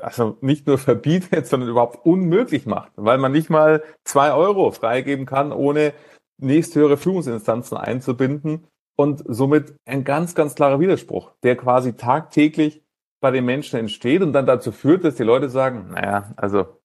also 0.00 0.38
nicht 0.40 0.66
nur 0.66 0.78
verbietet, 0.78 1.46
sondern 1.48 1.68
überhaupt 1.68 2.04
unmöglich 2.04 2.66
macht, 2.66 2.92
weil 2.96 3.18
man 3.18 3.32
nicht 3.32 3.50
mal 3.50 3.82
zwei 4.04 4.32
Euro 4.32 4.70
freigeben 4.70 5.26
kann, 5.26 5.52
ohne 5.52 5.92
nächsthöhere 6.40 6.96
Führungsinstanzen 6.96 7.76
einzubinden 7.76 8.66
und 8.96 9.22
somit 9.26 9.74
ein 9.86 10.04
ganz, 10.04 10.34
ganz 10.34 10.54
klarer 10.54 10.80
Widerspruch, 10.80 11.32
der 11.42 11.56
quasi 11.56 11.94
tagtäglich 11.94 12.82
bei 13.20 13.30
den 13.32 13.44
Menschen 13.44 13.78
entsteht 13.78 14.22
und 14.22 14.32
dann 14.32 14.46
dazu 14.46 14.70
führt, 14.70 15.04
dass 15.04 15.16
die 15.16 15.24
Leute 15.24 15.48
sagen, 15.48 15.90
naja, 15.90 16.32
also 16.36 16.80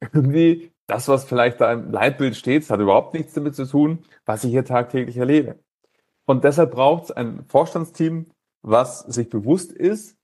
irgendwie 0.00 0.72
das, 0.86 1.08
was 1.08 1.24
vielleicht 1.24 1.60
da 1.60 1.72
im 1.72 1.90
Leitbild 1.90 2.36
steht, 2.36 2.68
hat 2.70 2.78
überhaupt 2.78 3.14
nichts 3.14 3.32
damit 3.32 3.56
zu 3.56 3.66
tun, 3.66 4.04
was 4.24 4.44
ich 4.44 4.50
hier 4.50 4.64
tagtäglich 4.64 5.16
erlebe. 5.16 5.58
Und 6.26 6.44
deshalb 6.44 6.72
braucht 6.72 7.04
es 7.04 7.10
ein 7.12 7.44
Vorstandsteam, 7.48 8.26
was 8.62 9.00
sich 9.00 9.30
bewusst 9.30 9.72
ist, 9.72 10.16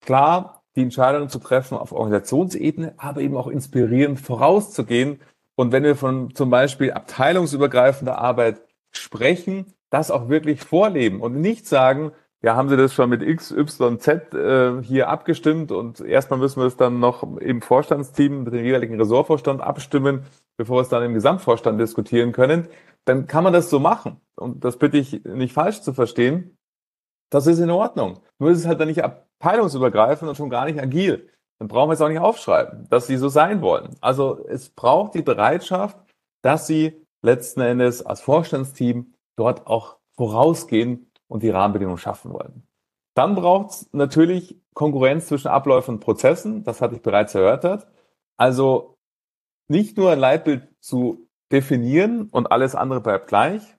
klar 0.00 0.62
die 0.76 0.82
Entscheidungen 0.82 1.28
zu 1.28 1.38
treffen 1.38 1.76
auf 1.76 1.92
Organisationsebene, 1.92 2.94
aber 2.96 3.20
eben 3.20 3.36
auch 3.36 3.48
inspirierend 3.48 4.20
vorauszugehen. 4.20 5.20
Und 5.56 5.72
wenn 5.72 5.82
wir 5.82 5.96
von 5.96 6.34
zum 6.34 6.48
Beispiel 6.48 6.92
abteilungsübergreifender 6.92 8.18
Arbeit 8.18 8.62
sprechen, 8.92 9.74
das 9.90 10.10
auch 10.10 10.28
wirklich 10.28 10.62
vorleben 10.62 11.20
und 11.20 11.40
nicht 11.40 11.66
sagen, 11.66 12.12
ja, 12.42 12.56
haben 12.56 12.70
Sie 12.70 12.76
das 12.76 12.94
schon 12.94 13.10
mit 13.10 13.20
X, 13.20 13.50
Y, 13.50 13.98
Z 13.98 14.32
äh, 14.32 14.82
hier 14.82 15.08
abgestimmt 15.08 15.72
und 15.72 16.00
erstmal 16.00 16.38
müssen 16.38 16.60
wir 16.60 16.66
es 16.66 16.76
dann 16.76 16.98
noch 16.98 17.22
im 17.38 17.60
Vorstandsteam 17.60 18.44
mit 18.44 18.54
dem 18.54 18.64
jeweiligen 18.64 18.98
Ressortvorstand 18.98 19.60
abstimmen, 19.60 20.24
bevor 20.56 20.78
wir 20.78 20.82
es 20.82 20.88
dann 20.88 21.02
im 21.02 21.12
Gesamtvorstand 21.12 21.78
diskutieren 21.78 22.32
können, 22.32 22.66
dann 23.04 23.26
kann 23.26 23.44
man 23.44 23.52
das 23.52 23.70
so 23.70 23.78
machen. 23.80 24.20
Und 24.36 24.64
das 24.64 24.78
bitte 24.78 24.98
ich 24.98 25.24
nicht 25.24 25.52
falsch 25.52 25.80
zu 25.82 25.92
verstehen. 25.92 26.56
Das 27.30 27.46
ist 27.46 27.58
in 27.58 27.70
Ordnung. 27.70 28.20
Nur 28.38 28.50
ist 28.50 28.58
es 28.58 28.66
halt 28.66 28.80
dann 28.80 28.88
nicht 28.88 29.04
abteilungsübergreifend 29.04 30.28
und 30.28 30.36
schon 30.36 30.50
gar 30.50 30.64
nicht 30.64 30.80
agil. 30.80 31.30
Dann 31.58 31.68
brauchen 31.68 31.90
wir 31.90 31.94
es 31.94 32.00
auch 32.00 32.08
nicht 32.08 32.20
aufschreiben, 32.20 32.88
dass 32.88 33.06
sie 33.06 33.16
so 33.16 33.28
sein 33.28 33.60
wollen. 33.60 33.96
Also 34.00 34.44
es 34.48 34.70
braucht 34.70 35.14
die 35.14 35.22
Bereitschaft, 35.22 35.98
dass 36.42 36.66
sie 36.66 37.06
letzten 37.22 37.60
Endes 37.60 38.04
als 38.04 38.22
Vorstandsteam 38.22 39.14
dort 39.36 39.66
auch 39.66 39.98
vorausgehen 40.16 41.10
und 41.28 41.42
die 41.42 41.50
Rahmenbedingungen 41.50 41.98
schaffen 41.98 42.32
wollen. 42.32 42.66
Dann 43.14 43.34
braucht 43.34 43.70
es 43.70 43.92
natürlich 43.92 44.58
Konkurrenz 44.74 45.26
zwischen 45.26 45.48
Abläufen 45.48 45.96
und 45.96 46.00
Prozessen. 46.00 46.64
Das 46.64 46.80
hatte 46.80 46.94
ich 46.94 47.02
bereits 47.02 47.34
erörtert. 47.34 47.86
Also 48.38 48.96
nicht 49.68 49.96
nur 49.96 50.10
ein 50.10 50.18
Leitbild 50.18 50.68
zu 50.80 51.28
definieren 51.52 52.28
und 52.30 52.52
alles 52.52 52.74
andere 52.74 53.00
bleibt 53.00 53.28
gleich. 53.28 53.76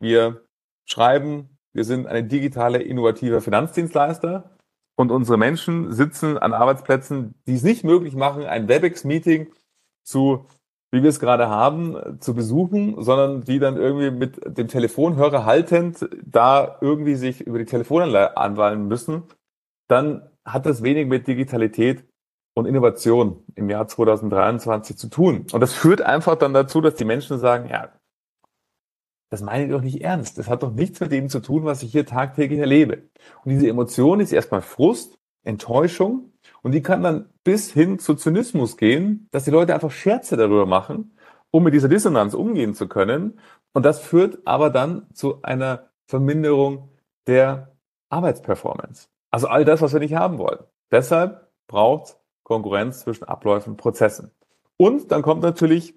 Wir 0.00 0.46
schreiben, 0.86 1.58
wir 1.72 1.84
sind 1.84 2.06
eine 2.06 2.24
digitale, 2.24 2.82
innovative 2.82 3.40
Finanzdienstleister 3.40 4.56
und 4.96 5.10
unsere 5.10 5.36
Menschen 5.36 5.92
sitzen 5.92 6.38
an 6.38 6.52
Arbeitsplätzen, 6.52 7.34
die 7.46 7.54
es 7.54 7.62
nicht 7.62 7.84
möglich 7.84 8.14
machen, 8.14 8.44
ein 8.44 8.68
WebEx-Meeting 8.68 9.52
zu, 10.04 10.46
wie 10.90 11.02
wir 11.02 11.10
es 11.10 11.20
gerade 11.20 11.48
haben, 11.48 12.20
zu 12.20 12.34
besuchen, 12.34 13.02
sondern 13.02 13.42
die 13.42 13.58
dann 13.58 13.76
irgendwie 13.76 14.10
mit 14.10 14.40
dem 14.58 14.68
Telefonhörer 14.68 15.44
haltend 15.44 16.08
da 16.24 16.78
irgendwie 16.80 17.14
sich 17.14 17.42
über 17.42 17.58
die 17.58 17.66
Telefonanleihe 17.66 18.36
anwahlen 18.36 18.88
müssen, 18.88 19.24
dann 19.88 20.30
hat 20.44 20.64
das 20.64 20.82
wenig 20.82 21.06
mit 21.06 21.26
Digitalität 21.26 22.04
und 22.56 22.64
Innovation 22.64 23.44
im 23.54 23.68
Jahr 23.68 23.86
2023 23.86 24.96
zu 24.96 25.08
tun. 25.08 25.46
Und 25.52 25.60
das 25.60 25.74
führt 25.74 26.00
einfach 26.00 26.36
dann 26.36 26.54
dazu, 26.54 26.80
dass 26.80 26.94
die 26.94 27.04
Menschen 27.04 27.38
sagen, 27.38 27.68
ja, 27.68 27.92
das 29.30 29.42
meine 29.42 29.66
ich 29.66 29.70
doch 29.70 29.82
nicht 29.82 30.02
ernst. 30.02 30.38
Das 30.38 30.48
hat 30.48 30.62
doch 30.62 30.72
nichts 30.72 30.98
mit 31.00 31.12
dem 31.12 31.28
zu 31.28 31.40
tun, 31.40 31.64
was 31.64 31.82
ich 31.82 31.92
hier 31.92 32.06
tagtäglich 32.06 32.58
erlebe. 32.58 33.02
Und 33.44 33.50
diese 33.50 33.68
Emotion 33.68 34.20
ist 34.20 34.32
erstmal 34.32 34.62
Frust, 34.62 35.18
Enttäuschung 35.44 36.32
und 36.62 36.72
die 36.72 36.82
kann 36.82 37.02
dann 37.02 37.28
bis 37.44 37.70
hin 37.70 37.98
zu 37.98 38.14
Zynismus 38.14 38.78
gehen, 38.78 39.28
dass 39.32 39.44
die 39.44 39.50
Leute 39.50 39.74
einfach 39.74 39.90
Scherze 39.90 40.36
darüber 40.36 40.64
machen, 40.64 41.16
um 41.50 41.62
mit 41.62 41.74
dieser 41.74 41.88
Dissonanz 41.88 42.32
umgehen 42.32 42.74
zu 42.74 42.88
können. 42.88 43.38
Und 43.74 43.84
das 43.84 44.00
führt 44.00 44.38
aber 44.46 44.70
dann 44.70 45.06
zu 45.12 45.42
einer 45.42 45.90
Verminderung 46.08 46.88
der 47.26 47.76
Arbeitsperformance. 48.08 49.08
Also 49.30 49.48
all 49.48 49.66
das, 49.66 49.82
was 49.82 49.92
wir 49.92 50.00
nicht 50.00 50.14
haben 50.14 50.38
wollen. 50.38 50.60
Deshalb 50.90 51.50
braucht 51.68 52.16
Konkurrenz 52.46 53.00
zwischen 53.00 53.24
Abläufen 53.24 53.72
und 53.72 53.76
Prozessen. 53.76 54.30
Und 54.76 55.10
dann 55.10 55.22
kommt 55.22 55.42
natürlich 55.42 55.94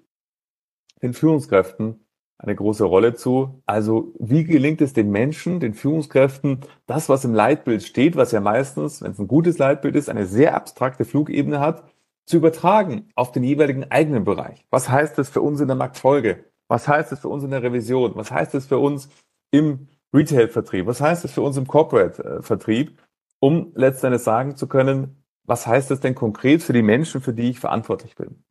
den 1.00 1.14
Führungskräften 1.14 2.04
eine 2.38 2.56
große 2.56 2.82
Rolle 2.82 3.14
zu. 3.14 3.62
Also 3.66 4.12
wie 4.18 4.42
gelingt 4.42 4.80
es 4.80 4.92
den 4.92 5.12
Menschen, 5.12 5.60
den 5.60 5.74
Führungskräften, 5.74 6.62
das, 6.86 7.08
was 7.08 7.24
im 7.24 7.34
Leitbild 7.34 7.84
steht, 7.84 8.16
was 8.16 8.32
ja 8.32 8.40
meistens, 8.40 9.00
wenn 9.00 9.12
es 9.12 9.20
ein 9.20 9.28
gutes 9.28 9.58
Leitbild 9.58 9.94
ist, 9.94 10.08
eine 10.08 10.26
sehr 10.26 10.56
abstrakte 10.56 11.04
Flugebene 11.04 11.60
hat, 11.60 11.84
zu 12.26 12.38
übertragen 12.38 13.10
auf 13.14 13.30
den 13.30 13.44
jeweiligen 13.44 13.88
eigenen 13.88 14.24
Bereich. 14.24 14.66
Was 14.70 14.88
heißt 14.88 15.18
das 15.18 15.28
für 15.28 15.42
uns 15.42 15.60
in 15.60 15.68
der 15.68 15.76
Marktfolge? 15.76 16.46
Was 16.66 16.88
heißt 16.88 17.12
das 17.12 17.20
für 17.20 17.28
uns 17.28 17.44
in 17.44 17.50
der 17.50 17.62
Revision? 17.62 18.16
Was 18.16 18.32
heißt 18.32 18.54
das 18.54 18.66
für 18.66 18.78
uns 18.78 19.08
im 19.52 19.86
Retail-Vertrieb? 20.12 20.86
Was 20.86 21.00
heißt 21.00 21.22
das 21.22 21.30
für 21.30 21.42
uns 21.42 21.56
im 21.56 21.68
Corporate-Vertrieb? 21.68 22.98
Um 23.38 23.70
letztendlich 23.76 24.22
sagen 24.22 24.56
zu 24.56 24.66
können, 24.66 25.19
was 25.44 25.66
heißt 25.66 25.90
das 25.90 26.00
denn 26.00 26.14
konkret 26.14 26.62
für 26.62 26.72
die 26.72 26.82
Menschen, 26.82 27.20
für 27.20 27.32
die 27.32 27.50
ich 27.50 27.60
verantwortlich 27.60 28.14
bin? 28.14 28.44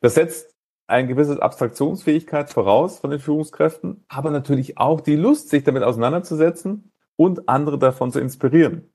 Das 0.00 0.14
setzt 0.14 0.54
eine 0.86 1.08
gewisse 1.08 1.42
Abstraktionsfähigkeit 1.42 2.50
voraus 2.50 2.98
von 2.98 3.10
den 3.10 3.20
Führungskräften, 3.20 4.04
aber 4.08 4.30
natürlich 4.30 4.78
auch 4.78 5.00
die 5.00 5.16
Lust, 5.16 5.48
sich 5.48 5.64
damit 5.64 5.82
auseinanderzusetzen 5.82 6.92
und 7.16 7.48
andere 7.48 7.78
davon 7.78 8.12
zu 8.12 8.20
inspirieren. 8.20 8.92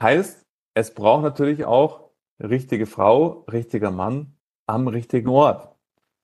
Heißt, 0.00 0.46
es 0.74 0.94
braucht 0.94 1.22
natürlich 1.22 1.64
auch 1.64 2.10
richtige 2.40 2.86
Frau, 2.86 3.44
richtiger 3.50 3.90
Mann 3.90 4.36
am 4.66 4.88
richtigen 4.88 5.28
Ort. 5.28 5.74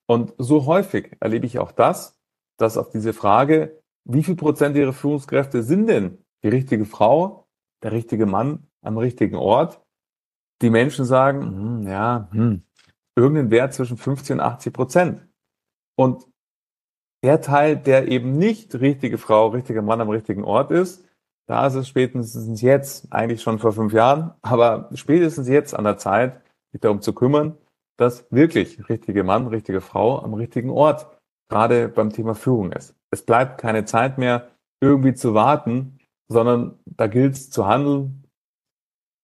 Und 0.06 0.34
so 0.38 0.66
häufig 0.66 1.16
erlebe 1.20 1.46
ich 1.46 1.58
auch 1.58 1.72
das, 1.72 2.18
dass 2.56 2.76
auf 2.76 2.90
diese 2.90 3.12
Frage, 3.12 3.80
wie 4.04 4.22
viel 4.22 4.36
Prozent 4.36 4.76
ihrer 4.76 4.92
Führungskräfte 4.92 5.62
sind 5.62 5.86
denn 5.86 6.18
die 6.42 6.48
richtige 6.48 6.84
Frau, 6.84 7.46
der 7.82 7.92
richtige 7.92 8.26
Mann 8.26 8.66
am 8.82 8.98
richtigen 8.98 9.36
Ort, 9.36 9.80
die 10.62 10.70
Menschen 10.70 11.04
sagen, 11.04 11.42
hm, 11.42 11.88
ja, 11.88 12.28
hm, 12.32 12.62
irgendeinen 13.16 13.50
Wert 13.50 13.74
zwischen 13.74 13.96
50 13.96 14.34
und 14.34 14.40
80 14.40 14.72
Prozent. 14.72 15.26
Und 15.96 16.26
der 17.22 17.40
Teil, 17.40 17.76
der 17.76 18.08
eben 18.08 18.38
nicht 18.38 18.74
richtige 18.74 19.18
Frau, 19.18 19.48
richtiger 19.48 19.82
Mann 19.82 20.00
am 20.00 20.08
richtigen 20.08 20.44
Ort 20.44 20.70
ist, 20.70 21.04
da 21.46 21.66
ist 21.66 21.74
es 21.74 21.88
spätestens 21.88 22.62
jetzt, 22.62 23.12
eigentlich 23.12 23.42
schon 23.42 23.58
vor 23.58 23.72
fünf 23.72 23.92
Jahren, 23.92 24.32
aber 24.40 24.88
spätestens 24.94 25.48
jetzt 25.48 25.74
an 25.74 25.84
der 25.84 25.98
Zeit, 25.98 26.40
sich 26.72 26.80
darum 26.80 27.00
zu 27.00 27.12
kümmern, 27.12 27.56
dass 27.98 28.24
wirklich 28.30 28.88
richtige 28.88 29.24
Mann, 29.24 29.48
richtige 29.48 29.80
Frau 29.80 30.22
am 30.22 30.34
richtigen 30.34 30.70
Ort 30.70 31.08
gerade 31.50 31.88
beim 31.88 32.10
Thema 32.10 32.34
Führung 32.34 32.72
ist. 32.72 32.94
Es 33.10 33.22
bleibt 33.22 33.60
keine 33.60 33.84
Zeit 33.84 34.16
mehr, 34.16 34.48
irgendwie 34.80 35.14
zu 35.14 35.34
warten, 35.34 35.98
sondern 36.28 36.78
da 36.86 37.08
gilt 37.08 37.34
es 37.34 37.50
zu 37.50 37.66
handeln, 37.66 38.19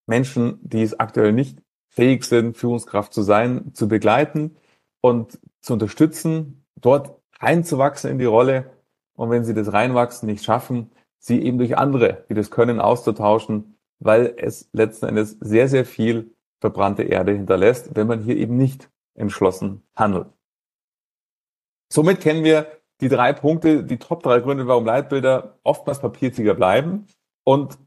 Menschen, 0.07 0.59
die 0.63 0.83
es 0.83 0.99
aktuell 0.99 1.33
nicht 1.33 1.59
fähig 1.89 2.25
sind, 2.25 2.57
Führungskraft 2.57 3.13
zu 3.13 3.23
sein, 3.23 3.73
zu 3.75 3.89
begleiten 3.89 4.57
und 5.01 5.39
zu 5.61 5.73
unterstützen, 5.73 6.65
dort 6.77 7.21
reinzuwachsen 7.41 8.11
in 8.11 8.19
die 8.19 8.25
Rolle. 8.25 8.71
Und 9.15 9.31
wenn 9.31 9.45
sie 9.45 9.55
das 9.55 9.73
Reinwachsen 9.73 10.27
nicht 10.27 10.45
schaffen, 10.45 10.91
sie 11.19 11.43
eben 11.43 11.59
durch 11.59 11.77
andere, 11.77 12.25
die 12.29 12.35
das 12.35 12.51
können, 12.51 12.81
auszutauschen, 12.81 13.77
weil 13.99 14.35
es 14.37 14.69
letzten 14.73 15.07
Endes 15.07 15.37
sehr, 15.41 15.69
sehr 15.69 15.85
viel 15.85 16.35
verbrannte 16.61 17.03
Erde 17.03 17.33
hinterlässt, 17.33 17.97
wenn 17.97 18.07
man 18.07 18.21
hier 18.21 18.37
eben 18.37 18.57
nicht 18.57 18.91
entschlossen 19.15 19.83
handelt. 19.95 20.29
Somit 21.93 22.21
kennen 22.21 22.45
wir 22.45 22.67
die 23.01 23.09
drei 23.09 23.33
Punkte, 23.33 23.85
die 23.85 23.99
Top 23.99 24.23
drei 24.23 24.41
Gründe, 24.41 24.67
warum 24.67 24.85
Leitbilder 24.85 25.59
oftmals 25.63 26.01
Papiertiger 26.01 26.55
bleiben. 26.55 27.07
Und 27.45 27.79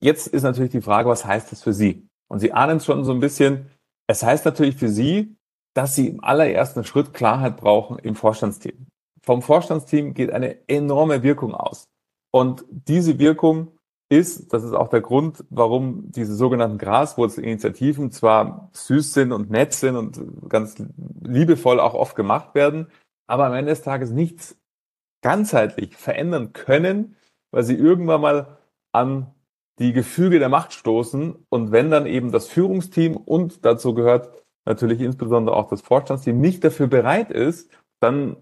Jetzt 0.00 0.28
ist 0.28 0.42
natürlich 0.42 0.70
die 0.70 0.80
Frage, 0.80 1.08
was 1.08 1.24
heißt 1.24 1.50
das 1.52 1.62
für 1.62 1.72
Sie? 1.72 2.08
Und 2.28 2.40
Sie 2.40 2.52
ahnen 2.52 2.76
es 2.76 2.84
schon 2.84 3.04
so 3.04 3.12
ein 3.12 3.20
bisschen. 3.20 3.70
Es 4.06 4.22
heißt 4.22 4.44
natürlich 4.44 4.76
für 4.76 4.88
Sie, 4.88 5.36
dass 5.74 5.94
Sie 5.94 6.08
im 6.08 6.22
allerersten 6.22 6.84
Schritt 6.84 7.14
Klarheit 7.14 7.56
brauchen 7.56 7.98
im 7.98 8.14
Vorstandsteam. 8.14 8.86
Vom 9.22 9.42
Vorstandsteam 9.42 10.14
geht 10.14 10.30
eine 10.30 10.68
enorme 10.68 11.22
Wirkung 11.22 11.54
aus. 11.54 11.88
Und 12.30 12.64
diese 12.70 13.18
Wirkung 13.18 13.78
ist, 14.08 14.52
das 14.52 14.64
ist 14.64 14.72
auch 14.72 14.88
der 14.88 15.00
Grund, 15.00 15.44
warum 15.50 16.10
diese 16.12 16.34
sogenannten 16.34 16.78
Graswurzelinitiativen 16.78 18.10
zwar 18.10 18.70
süß 18.72 19.12
sind 19.12 19.32
und 19.32 19.50
nett 19.50 19.74
sind 19.74 19.96
und 19.96 20.48
ganz 20.48 20.76
liebevoll 21.22 21.78
auch 21.78 21.94
oft 21.94 22.16
gemacht 22.16 22.54
werden, 22.54 22.90
aber 23.26 23.46
am 23.46 23.52
Ende 23.52 23.70
des 23.70 23.82
Tages 23.82 24.10
nichts 24.10 24.56
ganzheitlich 25.22 25.96
verändern 25.96 26.52
können, 26.52 27.16
weil 27.50 27.64
sie 27.64 27.74
irgendwann 27.74 28.20
mal 28.20 28.58
an 28.92 29.34
die 29.78 29.92
Gefüge 29.92 30.38
der 30.38 30.48
Macht 30.48 30.72
stoßen. 30.72 31.46
Und 31.48 31.72
wenn 31.72 31.90
dann 31.90 32.06
eben 32.06 32.32
das 32.32 32.48
Führungsteam 32.48 33.16
und 33.16 33.64
dazu 33.64 33.94
gehört 33.94 34.44
natürlich 34.64 35.00
insbesondere 35.00 35.56
auch 35.56 35.68
das 35.68 35.80
Vorstandsteam 35.80 36.40
nicht 36.40 36.62
dafür 36.62 36.88
bereit 36.88 37.30
ist, 37.30 37.70
dann 38.00 38.36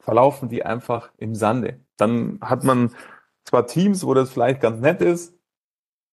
verlaufen 0.00 0.48
die 0.48 0.64
einfach 0.64 1.10
im 1.18 1.34
Sande. 1.34 1.80
Dann 1.96 2.38
hat 2.40 2.64
man 2.64 2.94
zwar 3.44 3.66
Teams, 3.66 4.06
wo 4.06 4.14
das 4.14 4.30
vielleicht 4.30 4.60
ganz 4.60 4.80
nett 4.80 5.00
ist, 5.00 5.34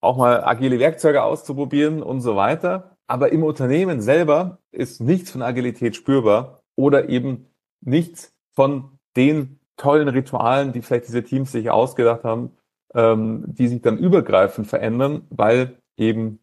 auch 0.01 0.17
mal 0.17 0.43
agile 0.43 0.79
Werkzeuge 0.79 1.23
auszuprobieren 1.23 2.01
und 2.01 2.21
so 2.21 2.35
weiter, 2.35 2.97
aber 3.07 3.31
im 3.31 3.43
Unternehmen 3.43 4.01
selber 4.01 4.59
ist 4.71 5.01
nichts 5.01 5.31
von 5.31 5.41
Agilität 5.41 5.95
spürbar 5.95 6.61
oder 6.75 7.09
eben 7.09 7.47
nichts 7.81 8.33
von 8.53 8.99
den 9.15 9.59
tollen 9.77 10.07
Ritualen, 10.07 10.73
die 10.73 10.81
vielleicht 10.81 11.07
diese 11.07 11.23
Teams 11.23 11.51
sich 11.51 11.69
ausgedacht 11.69 12.23
haben, 12.23 12.55
ähm, 12.95 13.43
die 13.47 13.67
sich 13.67 13.81
dann 13.81 13.97
übergreifend 13.97 14.67
verändern, 14.67 15.27
weil 15.29 15.77
eben 15.97 16.39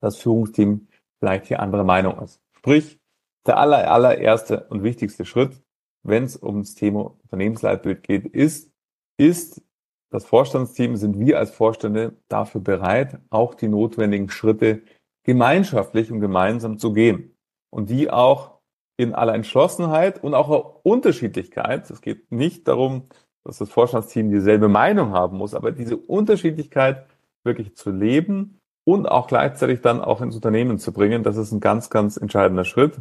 das 0.00 0.16
Führungsteam 0.16 0.88
vielleicht 1.18 1.46
hier 1.46 1.60
andere 1.60 1.84
Meinung 1.84 2.18
ist. 2.20 2.40
Sprich, 2.56 2.98
der 3.46 3.58
aller, 3.58 3.90
allererste 3.90 4.66
und 4.68 4.82
wichtigste 4.82 5.24
Schritt, 5.24 5.62
wenn 6.02 6.24
es 6.24 6.42
ums 6.42 6.74
Thema 6.74 7.14
Unternehmensleitbild 7.22 8.02
geht, 8.02 8.26
ist, 8.26 8.72
ist 9.18 9.62
das 10.10 10.24
Vorstandsteam, 10.24 10.96
sind 10.96 11.20
wir 11.20 11.38
als 11.38 11.50
Vorstände 11.50 12.16
dafür 12.28 12.60
bereit, 12.60 13.20
auch 13.28 13.54
die 13.54 13.68
notwendigen 13.68 14.28
Schritte 14.28 14.82
gemeinschaftlich 15.24 16.10
und 16.10 16.20
gemeinsam 16.20 16.78
zu 16.78 16.92
gehen. 16.92 17.36
Und 17.70 17.90
die 17.90 18.10
auch 18.10 18.60
in 18.96 19.14
aller 19.14 19.34
Entschlossenheit 19.34 20.22
und 20.22 20.34
auch 20.34 20.80
Unterschiedlichkeit. 20.82 21.88
Es 21.90 22.00
geht 22.00 22.32
nicht 22.32 22.66
darum, 22.66 23.04
dass 23.44 23.58
das 23.58 23.70
Vorstandsteam 23.70 24.30
dieselbe 24.30 24.68
Meinung 24.68 25.12
haben 25.12 25.38
muss, 25.38 25.54
aber 25.54 25.72
diese 25.72 25.96
Unterschiedlichkeit 25.96 27.06
wirklich 27.44 27.76
zu 27.76 27.90
leben 27.90 28.60
und 28.86 29.06
auch 29.06 29.26
gleichzeitig 29.26 29.80
dann 29.80 30.00
auch 30.00 30.20
ins 30.20 30.34
Unternehmen 30.34 30.78
zu 30.78 30.92
bringen, 30.92 31.22
das 31.22 31.36
ist 31.36 31.52
ein 31.52 31.60
ganz, 31.60 31.90
ganz 31.90 32.16
entscheidender 32.16 32.64
Schritt. 32.64 33.00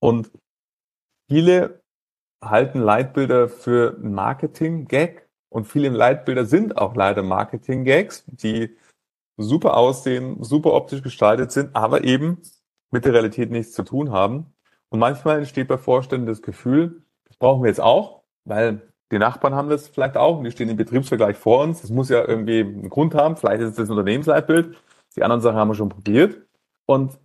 Und 0.00 0.30
viele 1.28 1.80
halten 2.42 2.80
Leitbilder 2.80 3.48
für 3.48 3.96
Marketing-Gag 4.00 5.28
und 5.50 5.66
viele 5.66 5.88
Leitbilder 5.90 6.46
sind 6.46 6.76
auch 6.76 6.94
leider 6.94 7.22
Marketing-Gags, 7.22 8.24
die 8.26 8.76
super 9.36 9.76
aussehen, 9.76 10.42
super 10.42 10.72
optisch 10.72 11.02
gestaltet 11.02 11.52
sind, 11.52 11.74
aber 11.74 12.04
eben 12.04 12.40
mit 12.90 13.04
der 13.04 13.12
Realität 13.12 13.50
nichts 13.50 13.72
zu 13.72 13.82
tun 13.82 14.10
haben. 14.10 14.52
Und 14.88 14.98
manchmal 14.98 15.38
entsteht 15.38 15.68
bei 15.68 15.78
Vorständen 15.78 16.26
das 16.26 16.42
Gefühl, 16.42 17.02
das 17.24 17.36
brauchen 17.36 17.62
wir 17.62 17.68
jetzt 17.68 17.80
auch, 17.80 18.22
weil 18.44 18.89
die 19.10 19.18
Nachbarn 19.18 19.54
haben 19.54 19.68
das 19.68 19.88
vielleicht 19.88 20.16
auch 20.16 20.38
und 20.38 20.44
die 20.44 20.50
stehen 20.50 20.68
im 20.68 20.76
Betriebsvergleich 20.76 21.36
vor 21.36 21.62
uns. 21.62 21.80
Das 21.80 21.90
muss 21.90 22.08
ja 22.08 22.26
irgendwie 22.26 22.60
einen 22.60 22.90
Grund 22.90 23.14
haben. 23.14 23.36
Vielleicht 23.36 23.60
ist 23.62 23.70
es 23.70 23.76
das 23.76 23.90
Unternehmensleitbild. 23.90 24.76
Die 25.16 25.22
anderen 25.22 25.40
Sachen 25.40 25.56
haben 25.56 25.68
wir 25.68 25.74
schon 25.74 25.88
probiert. 25.88 26.40
Und 26.86 27.18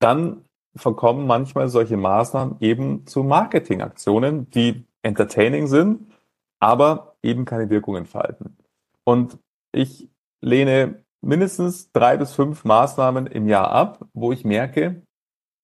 dann 0.00 0.44
verkommen 0.74 1.26
manchmal 1.26 1.68
solche 1.68 1.96
Maßnahmen 1.96 2.56
eben 2.60 3.06
zu 3.06 3.22
Marketingaktionen, 3.22 4.48
die 4.50 4.84
entertaining 5.02 5.66
sind, 5.66 6.12
aber 6.60 7.16
eben 7.22 7.44
keine 7.44 7.68
Wirkung 7.68 7.96
entfalten. 7.96 8.56
Und 9.04 9.38
ich 9.72 10.08
lehne 10.40 11.02
mindestens 11.20 11.90
drei 11.92 12.16
bis 12.16 12.32
fünf 12.32 12.64
Maßnahmen 12.64 13.26
im 13.26 13.48
Jahr 13.48 13.70
ab, 13.70 14.06
wo 14.14 14.32
ich 14.32 14.44
merke, 14.44 15.02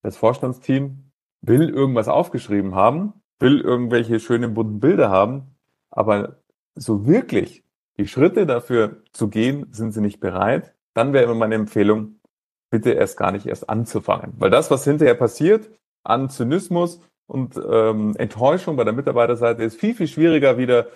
das 0.02 0.16
Vorstandsteam 0.16 1.10
will 1.42 1.68
irgendwas 1.68 2.08
aufgeschrieben 2.08 2.74
haben, 2.74 3.14
will 3.38 3.60
irgendwelche 3.60 4.20
schönen 4.20 4.54
bunten 4.54 4.80
Bilder 4.80 5.10
haben, 5.10 5.53
aber 5.94 6.36
so 6.74 7.06
wirklich 7.06 7.62
die 7.96 8.08
Schritte 8.08 8.46
dafür 8.46 9.02
zu 9.12 9.28
gehen, 9.28 9.66
sind 9.70 9.92
sie 9.92 10.00
nicht 10.00 10.20
bereit. 10.20 10.74
Dann 10.94 11.12
wäre 11.12 11.24
immer 11.24 11.34
meine 11.34 11.54
Empfehlung, 11.54 12.20
bitte 12.70 12.90
erst 12.90 13.16
gar 13.16 13.30
nicht 13.30 13.46
erst 13.46 13.70
anzufangen. 13.70 14.34
Weil 14.38 14.50
das, 14.50 14.70
was 14.70 14.84
hinterher 14.84 15.14
passiert 15.14 15.70
an 16.02 16.28
Zynismus 16.28 17.00
und 17.26 17.56
ähm, 17.56 18.14
Enttäuschung 18.16 18.76
bei 18.76 18.84
der 18.84 18.92
Mitarbeiterseite, 18.92 19.62
ist 19.62 19.78
viel, 19.78 19.94
viel 19.94 20.08
schwieriger 20.08 20.58
wieder 20.58 20.88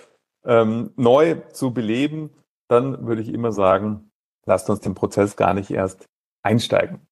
ähm, 0.44 0.90
neu 0.96 1.36
zu 1.52 1.72
beleben. 1.72 2.30
Dann 2.66 3.06
würde 3.06 3.22
ich 3.22 3.32
immer 3.32 3.52
sagen, 3.52 4.10
lasst 4.44 4.68
uns 4.68 4.80
den 4.80 4.94
Prozess 4.94 5.36
gar 5.36 5.54
nicht 5.54 5.70
erst 5.70 6.08
einsteigen. 6.42 7.06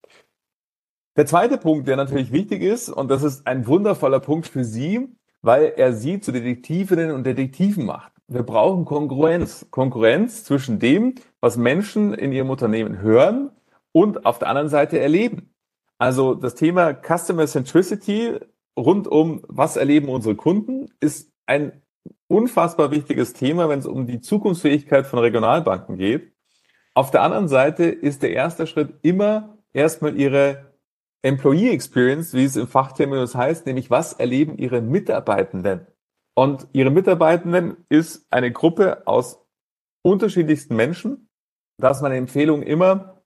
Der 1.16 1.26
zweite 1.26 1.56
Punkt, 1.56 1.86
der 1.86 1.96
natürlich 1.96 2.32
wichtig 2.32 2.62
ist, 2.62 2.88
und 2.88 3.08
das 3.08 3.22
ist 3.22 3.46
ein 3.46 3.66
wundervoller 3.66 4.20
Punkt 4.20 4.48
für 4.48 4.64
Sie, 4.64 5.08
weil 5.46 5.74
er 5.76 5.92
Sie 5.92 6.20
zu 6.20 6.32
Detektivinnen 6.32 7.12
und 7.12 7.24
Detektiven 7.24 7.86
macht. 7.86 8.10
Wir 8.26 8.42
brauchen 8.42 8.84
Konkurrenz. 8.84 9.64
Konkurrenz 9.70 10.42
zwischen 10.42 10.80
dem, 10.80 11.14
was 11.40 11.56
Menschen 11.56 12.12
in 12.14 12.32
ihrem 12.32 12.50
Unternehmen 12.50 13.00
hören 13.00 13.50
und 13.92 14.26
auf 14.26 14.40
der 14.40 14.48
anderen 14.48 14.68
Seite 14.68 14.98
erleben. 14.98 15.54
Also 15.98 16.34
das 16.34 16.56
Thema 16.56 16.92
Customer 16.94 17.46
Centricity 17.46 18.40
rund 18.76 19.06
um, 19.06 19.44
was 19.46 19.76
erleben 19.76 20.08
unsere 20.08 20.34
Kunden, 20.34 20.88
ist 20.98 21.32
ein 21.46 21.80
unfassbar 22.26 22.90
wichtiges 22.90 23.32
Thema, 23.32 23.68
wenn 23.68 23.78
es 23.78 23.86
um 23.86 24.08
die 24.08 24.20
Zukunftsfähigkeit 24.20 25.06
von 25.06 25.20
Regionalbanken 25.20 25.96
geht. 25.96 26.32
Auf 26.92 27.12
der 27.12 27.22
anderen 27.22 27.46
Seite 27.46 27.84
ist 27.84 28.24
der 28.24 28.32
erste 28.32 28.66
Schritt 28.66 28.94
immer 29.02 29.56
erstmal 29.72 30.18
ihre 30.18 30.65
Employee 31.26 31.70
Experience, 31.70 32.34
wie 32.34 32.44
es 32.44 32.54
im 32.54 32.68
Fachterminus 32.68 33.34
heißt, 33.34 33.66
nämlich 33.66 33.90
was 33.90 34.12
erleben 34.12 34.58
ihre 34.58 34.80
Mitarbeitenden. 34.80 35.86
Und 36.36 36.68
ihre 36.72 36.90
Mitarbeitenden 36.90 37.84
ist 37.88 38.26
eine 38.30 38.52
Gruppe 38.52 39.06
aus 39.06 39.44
unterschiedlichsten 40.04 40.76
Menschen. 40.76 41.28
Da 41.78 41.90
ist 41.90 42.02
meine 42.02 42.16
Empfehlung 42.16 42.62
immer, 42.62 43.22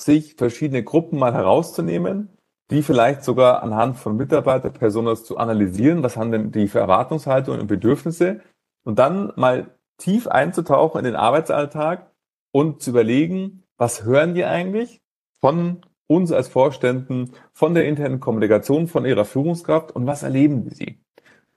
sich 0.00 0.36
verschiedene 0.36 0.84
Gruppen 0.84 1.18
mal 1.18 1.34
herauszunehmen, 1.34 2.36
die 2.70 2.82
vielleicht 2.82 3.24
sogar 3.24 3.64
anhand 3.64 3.96
von 3.96 4.16
Mitarbeiterpersonas 4.16 5.24
zu 5.24 5.38
analysieren, 5.38 6.04
was 6.04 6.16
haben 6.16 6.30
denn 6.30 6.52
die 6.52 6.68
für 6.68 6.78
Erwartungshaltungen 6.78 7.60
und 7.60 7.66
Bedürfnisse 7.66 8.42
und 8.84 9.00
dann 9.00 9.32
mal 9.34 9.74
tief 9.96 10.28
einzutauchen 10.28 10.98
in 10.98 11.04
den 11.04 11.16
Arbeitsalltag 11.16 12.12
und 12.52 12.80
zu 12.80 12.90
überlegen, 12.90 13.64
was 13.76 14.04
hören 14.04 14.34
die 14.34 14.44
eigentlich 14.44 15.00
von 15.40 15.82
uns 16.08 16.32
als 16.32 16.48
Vorständen, 16.48 17.32
von 17.52 17.74
der 17.74 17.86
internen 17.86 18.18
Kommunikation, 18.18 18.88
von 18.88 19.04
ihrer 19.04 19.24
Führungskraft 19.24 19.92
und 19.92 20.06
was 20.06 20.24
erleben 20.24 20.68
sie? 20.70 20.98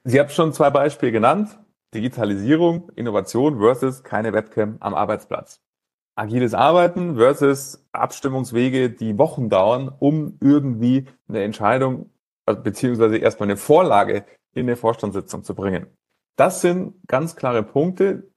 Sie 0.03 0.19
haben 0.19 0.29
schon 0.29 0.53
zwei 0.53 0.69
Beispiele 0.69 1.11
genannt. 1.11 1.57
Digitalisierung, 1.93 2.89
Innovation 2.95 3.59
versus 3.59 4.03
keine 4.03 4.31
Webcam 4.33 4.77
am 4.79 4.93
Arbeitsplatz. 4.93 5.61
Agiles 6.15 6.53
Arbeiten 6.53 7.15
versus 7.15 7.85
Abstimmungswege, 7.91 8.89
die 8.89 9.17
Wochen 9.17 9.49
dauern, 9.49 9.91
um 9.99 10.37
irgendwie 10.39 11.07
eine 11.27 11.43
Entscheidung 11.43 12.11
beziehungsweise 12.45 13.17
erstmal 13.17 13.47
eine 13.47 13.57
Vorlage 13.57 14.25
in 14.53 14.67
der 14.67 14.77
Vorstandssitzung 14.77 15.43
zu 15.43 15.55
bringen. 15.55 15.87
Das 16.35 16.61
sind 16.61 16.95
ganz 17.07 17.35
klare 17.35 17.63
Punkte, 17.63 18.29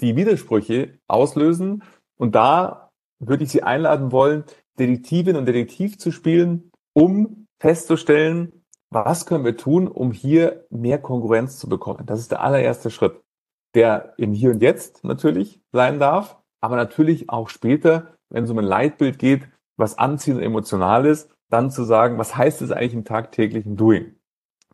die 0.00 0.16
Widersprüche 0.16 0.98
auslösen 1.06 1.82
und 2.16 2.34
da 2.34 2.90
würde 3.18 3.44
ich 3.44 3.50
Sie 3.50 3.62
einladen 3.62 4.12
wollen, 4.12 4.44
Detektivin 4.78 5.36
und 5.36 5.46
Detektiv 5.46 5.98
zu 5.98 6.10
spielen, 6.10 6.70
um 6.94 7.46
festzustellen, 7.60 8.64
was 8.90 9.26
können 9.26 9.44
wir 9.44 9.56
tun, 9.56 9.88
um 9.88 10.12
hier 10.12 10.66
mehr 10.70 10.98
Konkurrenz 10.98 11.58
zu 11.58 11.68
bekommen. 11.68 12.06
Das 12.06 12.20
ist 12.20 12.30
der 12.30 12.42
allererste 12.42 12.90
Schritt, 12.90 13.20
der 13.74 14.14
im 14.16 14.32
Hier 14.32 14.50
und 14.50 14.62
Jetzt 14.62 15.04
natürlich 15.04 15.60
sein 15.72 15.98
darf, 15.98 16.38
aber 16.60 16.76
natürlich 16.76 17.28
auch 17.28 17.48
später, 17.48 18.14
wenn 18.30 18.44
es 18.44 18.50
um 18.50 18.58
ein 18.58 18.64
Leitbild 18.64 19.18
geht, 19.18 19.48
was 19.76 19.98
anziehend 19.98 20.38
und 20.38 20.44
emotional 20.44 21.06
ist, 21.06 21.30
dann 21.50 21.70
zu 21.70 21.84
sagen, 21.84 22.18
was 22.18 22.36
heißt 22.36 22.62
es 22.62 22.72
eigentlich 22.72 22.94
im 22.94 23.04
tagtäglichen 23.04 23.76
Doing? 23.76 24.16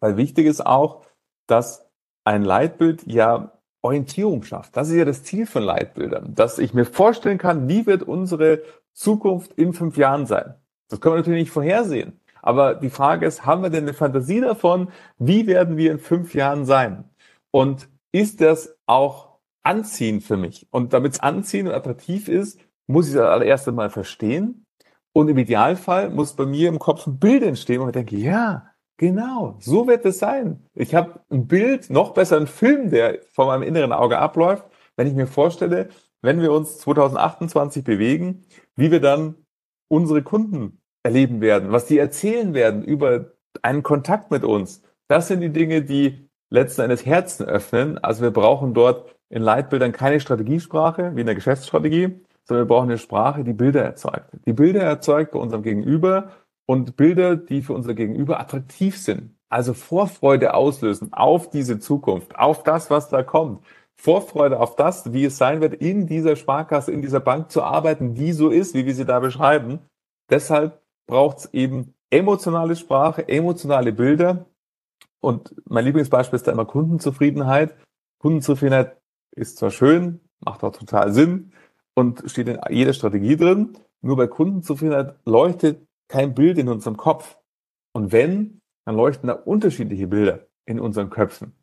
Weil 0.01 0.17
wichtig 0.17 0.47
ist 0.47 0.64
auch, 0.64 1.05
dass 1.47 1.88
ein 2.25 2.43
Leitbild 2.43 3.07
ja 3.07 3.53
Orientierung 3.83 4.43
schafft. 4.45 4.77
Das 4.77 4.88
ist 4.88 4.95
ja 4.97 5.05
das 5.05 5.25
Ziel 5.25 5.47
von 5.47 5.62
Leitbildern, 5.62 6.35
dass 6.35 6.59
ich 6.59 6.73
mir 6.73 6.87
vorstellen 6.87 7.38
kann, 7.38 7.69
wie 7.69 7.87
wird 7.87 8.03
unsere 8.03 8.62
Zukunft 8.94 9.52
in 9.54 9.72
fünf 9.72 9.96
Jahren 9.96 10.26
sein. 10.26 10.54
Das 10.88 11.00
können 11.00 11.14
wir 11.14 11.18
natürlich 11.18 11.42
nicht 11.42 11.52
vorhersehen. 11.52 12.20
Aber 12.40 12.74
die 12.74 12.90
Frage 12.90 13.26
ist, 13.26 13.46
haben 13.46 13.62
wir 13.62 13.70
denn 13.70 13.85
eine 13.85 13.94
Fantasie 13.94 14.40
davon, 14.40 14.88
wie 15.18 15.46
werden 15.46 15.76
wir 15.76 15.92
in 15.92 15.98
fünf 15.98 16.35
Jahren 16.35 16.64
sein? 16.64 17.04
Und 17.50 17.88
ist 18.12 18.40
das 18.40 18.76
auch 18.87 19.38
anziehend 19.62 20.24
für 20.24 20.37
mich? 20.37 20.66
Und 20.70 20.92
damit 20.92 21.14
es 21.14 21.20
anziehend 21.20 21.70
und 21.70 21.74
attraktiv 21.74 22.28
ist, 22.28 22.61
muss 22.87 23.09
ich 23.09 23.14
das 23.14 23.22
allererst 23.22 23.66
einmal 23.68 23.90
verstehen. 23.90 24.66
Und 25.12 25.28
im 25.28 25.38
Idealfall 25.38 26.11
muss 26.11 26.35
bei 26.35 26.44
mir 26.44 26.68
im 26.68 26.78
Kopf 26.78 27.07
ein 27.07 27.18
Bild 27.18 27.42
entstehen, 27.42 27.80
wo 27.80 27.87
ich 27.87 27.92
denke, 27.92 28.16
ja, 28.16 28.74
Genau, 28.96 29.57
so 29.59 29.88
wird 29.88 30.04
es 30.04 30.20
sein. 30.20 30.64
Ich 30.74 30.94
habe 30.94 31.20
ein 31.28 31.48
Bild, 31.48 31.90
noch 31.90 32.14
besser 32.14 32.37
ein 32.37 32.46
Film, 32.46 32.90
der 32.90 33.18
vor 33.33 33.46
meinem 33.46 33.64
inneren 33.64 33.92
Auge 33.92 34.18
abläuft, 34.18 34.64
wenn 34.96 35.09
ich 35.09 35.14
mir 35.14 35.26
vorstelle, 35.26 35.88
wenn 36.22 36.40
wir 36.40 36.52
uns 36.52 36.78
2028 36.78 37.83
bewegen, 37.83 38.46
wie 38.77 38.91
wir 38.91 39.01
dann 39.01 39.37
unsere 39.89 40.23
Kunden 40.23 40.81
erleben 41.03 41.41
werden, 41.41 41.71
was 41.73 41.87
die 41.87 41.99
erzählen 41.99 42.55
werden 42.55 42.83
über 42.83 43.33
einen 43.63 43.83
Kontakt 43.83 44.31
mit 44.31 44.45
uns. 44.45 44.83
Das 45.09 45.29
sind 45.29 45.41
die 45.41 45.53
Dinge, 45.53 45.83
die 45.83 46.29
letzten 46.51 46.83
Endes 46.83 47.05
Herzen 47.05 47.47
öffnen. 47.47 47.99
Also 47.99 48.23
wir 48.23 48.31
brauchen 48.31 48.75
dort 48.75 49.15
in 49.29 49.43
Leitbildern 49.43 49.93
keine 49.93 50.21
Strategiesprache 50.21 51.15
wie 51.15 51.21
in 51.21 51.27
der 51.27 51.35
Geschäftsstrategie, 51.35 52.21
sondern 52.45 52.67
wir 52.67 52.69
brauchen 52.69 52.89
eine 52.89 52.99
Sprache, 52.99 53.45
die 53.45 53.53
Bilder 53.53 53.83
erzeugt. 53.83 54.31
Die 54.47 54.53
Bilder 54.53 54.83
erzeugt 54.83 55.33
bei 55.33 55.39
unserem 55.39 55.63
Gegenüber 55.63 56.31
und 56.67 56.97
Bilder, 56.97 57.37
die 57.37 57.63
für 57.63 57.75
unser 57.75 57.95
Gegenüber 57.95 58.41
attraktiv 58.41 58.99
sind. 58.99 59.37
Also 59.49 59.75
Vorfreude 59.75 60.55
auslösen 60.55 61.13
auf 61.13 61.51
diese 61.51 61.79
Zukunft, 61.79 62.37
auf 62.37 62.63
das, 62.63 62.91
was 62.91 63.09
da 63.09 63.23
kommt. 63.23 63.65
Vorfreude 63.96 64.61
auf 64.61 64.76
das, 64.76 65.12
wie 65.12 65.24
es 65.24 65.38
sein 65.38 65.61
wird, 65.61 65.74
in 65.74 66.07
dieser 66.07 66.37
Sparkasse, 66.37 66.92
in 66.92 67.02
dieser 67.02 67.20
Bank 67.20 67.50
zu 67.50 67.62
arbeiten, 67.62 68.14
die 68.14 68.33
so 68.33 68.50
ist, 68.50 68.74
wie 68.74 68.87
wir 68.87 68.94
sie 68.94 69.04
da 69.04 69.20
beschreiben. 69.20 69.80
Deshalb 70.30 70.83
braucht 71.07 71.38
es 71.38 71.54
eben 71.54 71.94
emotionale 72.11 72.76
Sprache, 72.76 73.28
emotionale 73.28 73.92
Bilder. 73.92 74.46
Und 75.20 75.54
mein 75.64 75.85
Lieblingsbeispiel 75.85 76.37
ist 76.37 76.46
da 76.46 76.52
immer 76.52 76.66
Kundenzufriedenheit. 76.66 77.76
Kundenzufriedenheit 78.20 79.00
ist 79.37 79.59
zwar 79.59 79.70
schön, 79.70 80.20
macht 80.40 80.62
auch 80.64 80.72
total 80.72 81.12
Sinn 81.12 81.52
und 81.94 82.22
steht 82.30 82.48
in 82.48 82.59
jeder 82.70 82.92
Strategie 82.92 83.37
drin. 83.37 83.78
Nur 84.02 84.16
bei 84.16 84.26
Kundenzufriedenheit 84.26 85.16
leuchtet 85.24 85.87
kein 86.09 86.35
Bild 86.35 86.59
in 86.59 86.68
unserem 86.68 86.96
Kopf. 86.96 87.38
Und 87.94 88.12
wenn, 88.12 88.61
dann 88.85 88.96
leuchten 88.96 89.28
da 89.28 89.35
unterschiedliche 89.35 90.07
Bilder 90.07 90.46
in 90.66 90.78
unseren 90.78 91.11
Köpfen. 91.11 91.54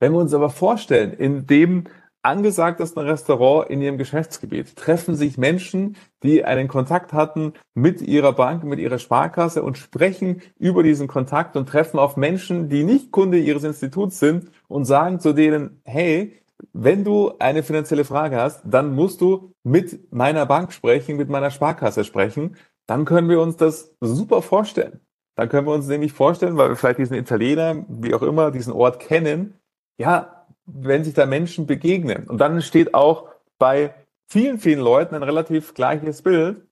Wenn 0.00 0.12
wir 0.12 0.18
uns 0.18 0.34
aber 0.34 0.50
vorstellen, 0.50 1.12
in 1.12 1.46
dem 1.46 1.84
angesagtesten 2.22 3.02
Restaurant 3.02 3.70
in 3.70 3.80
ihrem 3.80 3.98
Geschäftsgebiet 3.98 4.74
treffen 4.74 5.14
sich 5.14 5.38
Menschen, 5.38 5.96
die 6.24 6.44
einen 6.44 6.66
Kontakt 6.66 7.12
hatten 7.12 7.52
mit 7.74 8.02
ihrer 8.02 8.32
Bank, 8.32 8.64
mit 8.64 8.80
ihrer 8.80 8.98
Sparkasse 8.98 9.62
und 9.62 9.78
sprechen 9.78 10.42
über 10.58 10.82
diesen 10.82 11.06
Kontakt 11.06 11.56
und 11.56 11.68
treffen 11.68 12.00
auf 12.00 12.16
Menschen, 12.16 12.68
die 12.68 12.82
nicht 12.82 13.12
Kunde 13.12 13.38
ihres 13.38 13.62
Instituts 13.62 14.18
sind 14.18 14.50
und 14.66 14.86
sagen 14.86 15.20
zu 15.20 15.32
denen, 15.32 15.80
hey, 15.84 16.42
wenn 16.72 17.04
du 17.04 17.32
eine 17.38 17.62
finanzielle 17.62 18.04
Frage 18.04 18.36
hast, 18.36 18.62
dann 18.64 18.94
musst 18.94 19.20
du 19.20 19.52
mit 19.62 20.12
meiner 20.12 20.46
Bank 20.46 20.72
sprechen, 20.72 21.16
mit 21.16 21.28
meiner 21.28 21.50
Sparkasse 21.50 22.02
sprechen 22.02 22.56
dann 22.86 23.04
können 23.04 23.28
wir 23.28 23.40
uns 23.40 23.56
das 23.56 23.94
super 24.00 24.42
vorstellen. 24.42 25.00
Dann 25.34 25.48
können 25.48 25.66
wir 25.66 25.74
uns 25.74 25.86
nämlich 25.86 26.12
vorstellen, 26.12 26.56
weil 26.56 26.70
wir 26.70 26.76
vielleicht 26.76 26.98
diesen 26.98 27.16
Italiener, 27.16 27.84
wie 27.88 28.14
auch 28.14 28.22
immer, 28.22 28.50
diesen 28.50 28.72
Ort 28.72 29.00
kennen, 29.00 29.54
ja, 29.98 30.46
wenn 30.66 31.04
sich 31.04 31.14
da 31.14 31.26
Menschen 31.26 31.66
begegnen. 31.66 32.28
Und 32.28 32.38
dann 32.38 32.54
entsteht 32.54 32.94
auch 32.94 33.28
bei 33.58 33.94
vielen, 34.28 34.58
vielen 34.58 34.80
Leuten 34.80 35.14
ein 35.14 35.22
relativ 35.22 35.74
gleiches 35.74 36.22
Bild. 36.22 36.66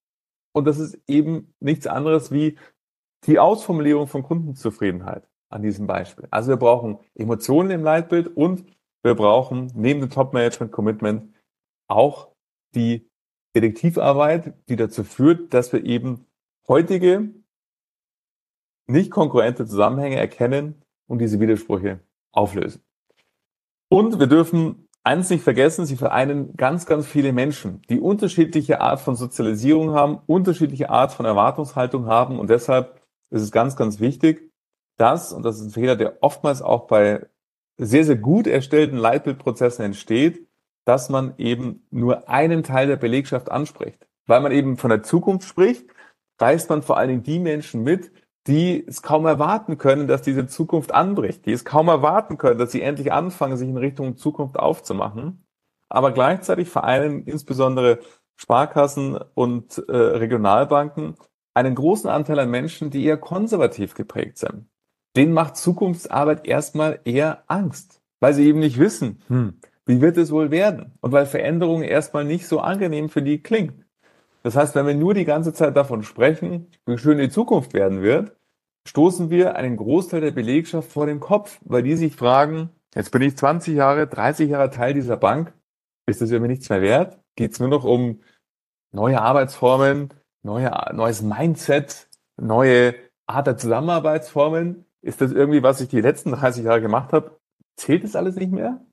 Und 0.53 0.67
das 0.67 0.79
ist 0.79 0.99
eben 1.07 1.55
nichts 1.61 1.87
anderes 1.87 2.31
wie 2.31 2.59
die 3.27 3.39
Ausformulierung 3.39 4.07
von 4.07 4.23
Kundenzufriedenheit 4.23 5.27
an 5.49 5.63
diesem 5.63 5.87
Beispiel. 5.87 6.27
Also 6.31 6.51
wir 6.51 6.57
brauchen 6.57 6.99
Emotionen 7.15 7.71
im 7.71 7.83
Leitbild 7.83 8.37
und 8.37 8.65
wir 9.03 9.15
brauchen 9.15 9.71
neben 9.75 10.01
dem 10.01 10.11
Top-Management-Commitment 10.11 11.35
auch 11.89 12.29
die 12.75 13.09
Detektivarbeit, 13.55 14.55
die 14.69 14.77
dazu 14.77 15.05
führt, 15.05 15.55
dass 15.55 15.73
wir 15.73 15.85
eben 15.85 16.27
heutige 16.67 17.31
nicht 18.87 19.11
konkurrente 19.11 19.67
Zusammenhänge 19.67 20.17
erkennen 20.17 20.83
und 21.07 21.19
diese 21.21 21.41
Widersprüche 21.41 22.01
auflösen. 22.33 22.83
Und 23.95 24.19
wir 24.19 24.27
dürfen 24.27 24.89
eins 25.05 25.31
nicht 25.31 25.45
vergessen, 25.45 25.87
sie 25.87 25.95
vereinen 25.95 26.57
ganz, 26.57 26.85
ganz 26.85 27.07
viele 27.07 27.33
Menschen, 27.33 27.81
die 27.89 28.01
unterschiedliche 28.01 28.81
Art 28.81 29.01
von 29.01 29.15
Sozialisierung 29.15 29.93
haben, 29.93 30.19
unterschiedliche 30.27 30.91
Art 30.91 31.13
von 31.13 31.25
Erwartungshaltung 31.25 32.07
haben 32.07 32.41
und 32.41 32.51
deshalb 32.51 33.01
ist 33.31 33.43
es 33.43 33.53
ganz, 33.53 33.77
ganz 33.77 34.01
wichtig, 34.01 34.51
dass, 34.97 35.33
und 35.33 35.45
das 35.45 35.61
ist 35.61 35.67
ein 35.67 35.71
Fehler, 35.71 35.95
der 35.95 36.25
oftmals 36.25 36.61
auch 36.61 36.89
bei 36.89 37.29
sehr, 37.79 38.05
sehr 38.05 38.17
gut 38.17 38.49
erstellten 38.49 38.97
Leitbildprozessen 38.97 39.85
entsteht, 39.85 40.45
dass 40.85 41.09
man 41.09 41.35
eben 41.39 41.87
nur 41.93 42.29
einen 42.29 42.65
Teil 42.65 42.89
der 42.89 42.97
Belegschaft 42.97 43.49
anspricht. 43.49 44.09
Weil 44.27 44.41
man 44.41 44.51
eben 44.51 44.77
von 44.77 44.91
der 44.91 45.05
Zukunft 45.05 45.47
spricht, 45.47 45.87
reißt 46.41 46.69
man 46.69 46.83
vor 46.83 46.97
allen 46.97 47.11
Dingen 47.11 47.23
die 47.23 47.39
Menschen 47.39 47.85
mit, 47.85 48.11
die 48.47 48.87
es 48.87 49.03
kaum 49.03 49.27
erwarten 49.27 49.79
können, 49.79 50.07
dass 50.07 50.23
diese 50.23 50.47
Zukunft 50.47 50.93
anbricht, 50.93 51.47
die 51.47 51.53
es 51.53 51.65
kaum 51.65 51.89
erwarten 51.89 52.37
können, 52.37 52.59
dass 52.59 52.73
sie 52.73 52.83
endlich 52.83 53.13
anfangen, 53.13 53.57
sich 53.57 53.69
in 53.69 53.77
Richtung 53.77 54.17
Zukunft 54.17 54.59
aufzumachen. 54.59 55.47
Aber 55.89 56.13
gleichzeitig 56.13 56.69
vereinen 56.69 57.25
insbesondere 57.25 58.01
Sparkassen 58.37 59.19
und 59.35 59.79
äh, 59.89 59.97
Regionalbanken 59.97 61.15
einen 61.55 61.75
großen 61.75 62.11
Anteil 62.11 62.39
an 62.39 62.51
Menschen, 62.51 62.91
die 62.91 63.05
eher 63.05 63.17
konservativ 63.17 63.95
geprägt 63.95 64.39
sind. 64.39 64.67
Denen 65.17 65.33
macht 65.33 65.57
Zukunftsarbeit 65.57 66.47
erstmal 66.47 67.01
eher 67.05 67.45
Angst, 67.47 68.03
weil 68.21 68.35
sie 68.35 68.47
eben 68.47 68.59
nicht 68.59 68.79
wissen, 68.79 69.23
hm, 69.29 69.61
wie 69.87 70.01
wird 70.01 70.17
es 70.17 70.33
wohl 70.33 70.51
werden? 70.51 70.99
Und 71.01 71.13
weil 71.13 71.27
Veränderung 71.27 71.83
erstmal 71.83 72.25
nicht 72.25 72.49
so 72.49 72.59
angenehm 72.61 73.09
für 73.09 73.23
die 73.23 73.43
klingt. 73.43 73.84
Das 74.45 74.57
heißt, 74.57 74.75
wenn 74.75 74.87
wir 74.87 74.95
nur 74.95 75.15
die 75.15 75.25
ganze 75.25 75.55
Zeit 75.55 75.75
davon 75.75 76.03
sprechen, 76.03 76.71
wie 76.85 76.99
schön 76.99 77.19
die 77.19 77.31
Zukunft 77.31 77.73
werden 77.73 78.03
wird, 78.03 78.37
stoßen 78.87 79.31
wir 79.31 79.57
einen 79.57 79.79
Großteil 79.79 80.21
der 80.21 80.33
Belegschaft 80.33 80.93
vor 80.93 81.07
den 81.07 81.19
Kopf, 81.19 81.59
weil 81.65 81.83
die 81.83 81.97
sich 81.97 82.15
fragen, 82.15 82.69
jetzt 82.95 83.11
bin 83.11 83.23
ich 83.23 83.39
20 83.39 83.75
Jahre, 83.75 84.07
30 84.07 84.51
Jahre 84.51 84.69
Teil 84.69 84.93
dieser 84.93 85.17
Bank, 85.17 85.55
ist 86.07 86.21
das 86.21 86.31
irgendwie 86.31 86.51
nichts 86.51 86.69
mehr 86.69 86.83
wert? 86.83 87.19
Geht 87.37 87.53
es 87.53 87.59
nur 87.59 87.71
noch 87.71 87.85
um 87.85 88.21
neue 88.93 89.23
Arbeitsformen, 89.23 90.11
neue, 90.43 90.71
neues 90.93 91.23
Mindset, 91.23 92.09
neue 92.37 92.95
Art 93.27 93.47
der 93.47 93.57
Zusammenarbeitsformen? 93.57 94.85
Ist 95.01 95.23
das 95.23 95.33
irgendwie, 95.33 95.63
was 95.63 95.81
ich 95.81 95.89
die 95.89 96.03
letzten 96.03 96.33
30 96.33 96.65
Jahre 96.65 96.83
gemacht 96.83 97.15
habe? 97.15 97.39
Zählt 97.77 98.05
das 98.05 98.15
alles 98.15 98.37
nicht 98.37 98.53
mehr? 98.53 98.85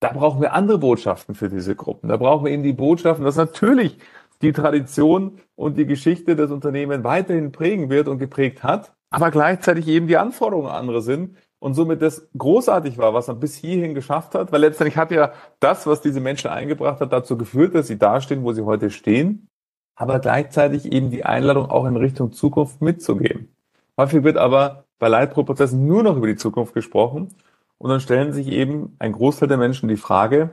Da 0.00 0.12
brauchen 0.12 0.40
wir 0.40 0.52
andere 0.52 0.78
Botschaften 0.78 1.36
für 1.36 1.48
diese 1.48 1.76
Gruppen. 1.76 2.08
Da 2.08 2.16
brauchen 2.16 2.44
wir 2.44 2.52
eben 2.52 2.64
die 2.64 2.72
Botschaften, 2.72 3.24
dass 3.24 3.36
natürlich 3.36 3.98
die 4.42 4.52
Tradition 4.52 5.38
und 5.54 5.76
die 5.76 5.86
Geschichte 5.86 6.36
des 6.36 6.50
Unternehmens 6.50 7.04
weiterhin 7.04 7.52
prägen 7.52 7.90
wird 7.90 8.08
und 8.08 8.18
geprägt 8.18 8.62
hat, 8.62 8.94
aber 9.10 9.30
gleichzeitig 9.30 9.88
eben 9.88 10.06
die 10.06 10.16
Anforderungen 10.16 10.70
andere 10.70 11.00
sind 11.02 11.36
und 11.58 11.74
somit 11.74 12.02
das 12.02 12.28
großartig 12.36 12.98
war, 12.98 13.14
was 13.14 13.28
man 13.28 13.40
bis 13.40 13.56
hierhin 13.56 13.94
geschafft 13.94 14.34
hat, 14.34 14.52
weil 14.52 14.60
letztendlich 14.60 14.96
hat 14.96 15.10
ja 15.10 15.32
das, 15.60 15.86
was 15.86 16.00
diese 16.00 16.20
Menschen 16.20 16.50
eingebracht 16.50 17.00
hat, 17.00 17.12
dazu 17.12 17.38
geführt, 17.38 17.74
dass 17.74 17.86
sie 17.86 17.98
dastehen, 17.98 18.44
wo 18.44 18.52
sie 18.52 18.62
heute 18.62 18.90
stehen, 18.90 19.48
aber 19.94 20.18
gleichzeitig 20.18 20.92
eben 20.92 21.10
die 21.10 21.24
Einladung 21.24 21.70
auch 21.70 21.86
in 21.86 21.96
Richtung 21.96 22.32
Zukunft 22.32 22.82
mitzugehen. 22.82 23.54
Häufig 23.96 24.22
wird 24.22 24.36
aber 24.36 24.84
bei 24.98 25.08
Leitprozessen 25.08 25.86
nur 25.86 26.02
noch 26.02 26.16
über 26.16 26.26
die 26.26 26.36
Zukunft 26.36 26.74
gesprochen 26.74 27.34
und 27.78 27.90
dann 27.90 28.00
stellen 28.00 28.32
sich 28.32 28.48
eben 28.48 28.94
ein 28.98 29.12
Großteil 29.12 29.48
der 29.48 29.58
Menschen 29.58 29.88
die 29.88 29.96
Frage, 29.96 30.50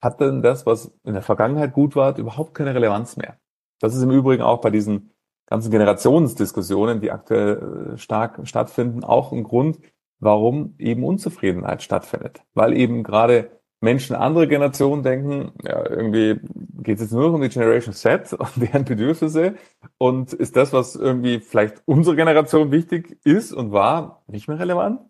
hat 0.00 0.20
denn 0.20 0.42
das, 0.42 0.66
was 0.66 0.92
in 1.04 1.14
der 1.14 1.22
Vergangenheit 1.22 1.72
gut 1.72 1.96
war, 1.96 2.16
überhaupt 2.18 2.54
keine 2.54 2.74
Relevanz 2.74 3.16
mehr. 3.16 3.38
Das 3.80 3.94
ist 3.94 4.02
im 4.02 4.10
Übrigen 4.10 4.42
auch 4.42 4.60
bei 4.60 4.70
diesen 4.70 5.10
ganzen 5.46 5.70
Generationsdiskussionen, 5.70 7.00
die 7.00 7.10
aktuell 7.10 7.94
äh, 7.94 7.98
stark 7.98 8.40
stattfinden, 8.44 9.02
auch 9.02 9.32
ein 9.32 9.44
Grund, 9.44 9.78
warum 10.20 10.74
eben 10.78 11.04
Unzufriedenheit 11.04 11.82
stattfindet. 11.82 12.42
Weil 12.54 12.76
eben 12.76 13.02
gerade 13.02 13.50
Menschen 13.80 14.16
andere 14.16 14.48
Generationen 14.48 15.02
denken, 15.02 15.52
ja, 15.62 15.88
irgendwie 15.88 16.40
geht 16.82 16.96
es 16.96 17.02
jetzt 17.02 17.12
nur 17.12 17.32
um 17.32 17.40
die 17.40 17.48
Generation 17.48 17.94
Z 17.94 18.32
und 18.38 18.56
deren 18.56 18.84
Bedürfnisse 18.84 19.54
und 19.98 20.32
ist 20.32 20.56
das, 20.56 20.72
was 20.72 20.96
irgendwie 20.96 21.40
vielleicht 21.40 21.82
unsere 21.86 22.16
Generation 22.16 22.70
wichtig 22.72 23.18
ist 23.24 23.52
und 23.52 23.72
war, 23.72 24.22
nicht 24.26 24.48
mehr 24.48 24.58
relevant. 24.58 25.00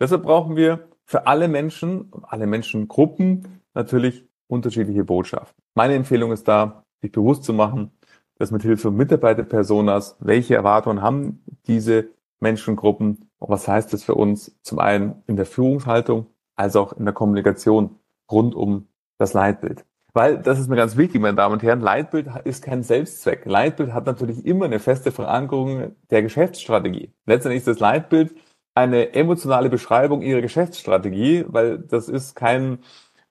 Deshalb 0.00 0.24
brauchen 0.24 0.56
wir 0.56 0.88
für 1.04 1.26
alle 1.26 1.48
Menschen, 1.48 2.12
alle 2.22 2.46
Menschengruppen 2.46 3.62
natürlich 3.72 4.27
unterschiedliche 4.48 5.04
Botschaften. 5.04 5.62
Meine 5.74 5.94
Empfehlung 5.94 6.32
ist 6.32 6.48
da, 6.48 6.84
sich 7.00 7.12
bewusst 7.12 7.44
zu 7.44 7.52
machen, 7.52 7.92
dass 8.38 8.50
mit 8.50 8.62
Hilfe 8.62 8.90
Mitarbeiterpersonas, 8.90 10.16
welche 10.20 10.54
Erwartungen 10.54 11.02
haben 11.02 11.44
diese 11.66 12.08
Menschengruppen 12.40 13.28
und 13.38 13.48
was 13.48 13.68
heißt 13.68 13.92
das 13.92 14.04
für 14.04 14.14
uns 14.14 14.56
zum 14.62 14.78
einen 14.78 15.22
in 15.26 15.36
der 15.36 15.46
Führungshaltung 15.46 16.26
als 16.56 16.76
auch 16.76 16.92
in 16.92 17.04
der 17.04 17.14
Kommunikation 17.14 17.96
rund 18.30 18.54
um 18.54 18.88
das 19.18 19.32
Leitbild. 19.32 19.84
Weil, 20.14 20.38
das 20.38 20.58
ist 20.58 20.68
mir 20.68 20.76
ganz 20.76 20.96
wichtig, 20.96 21.20
meine 21.20 21.36
Damen 21.36 21.54
und 21.54 21.62
Herren, 21.62 21.80
Leitbild 21.80 22.28
ist 22.44 22.64
kein 22.64 22.82
Selbstzweck. 22.82 23.44
Leitbild 23.44 23.92
hat 23.92 24.06
natürlich 24.06 24.44
immer 24.44 24.64
eine 24.64 24.80
feste 24.80 25.12
Verankerung 25.12 25.92
der 26.10 26.22
Geschäftsstrategie. 26.22 27.12
Letztendlich 27.26 27.58
ist 27.58 27.68
das 27.68 27.78
Leitbild 27.78 28.34
eine 28.74 29.12
emotionale 29.14 29.68
Beschreibung 29.68 30.22
ihrer 30.22 30.40
Geschäftsstrategie, 30.40 31.44
weil 31.48 31.78
das 31.78 32.08
ist 32.08 32.34
kein 32.34 32.78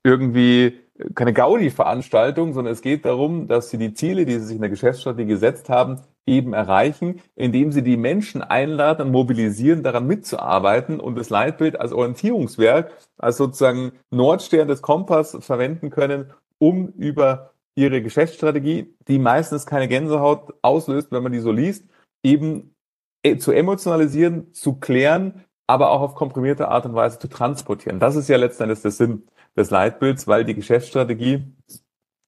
irgendwie 0.03 0.79
keine 1.15 1.33
Gaudi-Veranstaltung, 1.33 2.53
sondern 2.53 2.73
es 2.73 2.81
geht 2.81 3.05
darum, 3.05 3.47
dass 3.47 3.69
sie 3.69 3.77
die 3.77 3.93
Ziele, 3.93 4.25
die 4.25 4.33
sie 4.33 4.45
sich 4.45 4.55
in 4.55 4.61
der 4.61 4.69
Geschäftsstrategie 4.69 5.27
gesetzt 5.27 5.69
haben, 5.69 6.01
eben 6.25 6.53
erreichen, 6.53 7.21
indem 7.35 7.71
sie 7.71 7.83
die 7.83 7.97
Menschen 7.97 8.41
einladen 8.41 9.07
und 9.07 9.11
mobilisieren, 9.11 9.83
daran 9.83 10.07
mitzuarbeiten 10.07 10.99
und 10.99 11.15
das 11.15 11.29
Leitbild 11.29 11.79
als 11.79 11.93
Orientierungswerk, 11.93 12.91
als 13.17 13.37
sozusagen 13.37 13.93
Nordstern 14.11 14.67
des 14.67 14.81
Kompass 14.81 15.37
verwenden 15.39 15.89
können, 15.89 16.31
um 16.59 16.89
über 16.89 17.53
ihre 17.75 18.01
Geschäftsstrategie, 18.01 18.95
die 19.07 19.19
meistens 19.19 19.65
keine 19.65 19.87
Gänsehaut 19.87 20.55
auslöst, 20.63 21.11
wenn 21.11 21.23
man 21.23 21.31
die 21.31 21.39
so 21.39 21.51
liest, 21.51 21.85
eben 22.23 22.75
äh, 23.23 23.37
zu 23.37 23.51
emotionalisieren, 23.51 24.53
zu 24.53 24.79
klären, 24.79 25.45
aber 25.67 25.91
auch 25.91 26.01
auf 26.01 26.15
komprimierte 26.15 26.69
Art 26.69 26.85
und 26.85 26.95
Weise 26.95 27.19
zu 27.19 27.27
transportieren. 27.27 27.99
Das 27.99 28.15
ist 28.15 28.29
ja 28.29 28.37
letztendlich 28.37 28.81
der 28.81 28.91
Sinn 28.91 29.27
des 29.55 29.69
Leitbilds, 29.69 30.27
weil 30.27 30.45
die 30.45 30.55
Geschäftsstrategie 30.55 31.43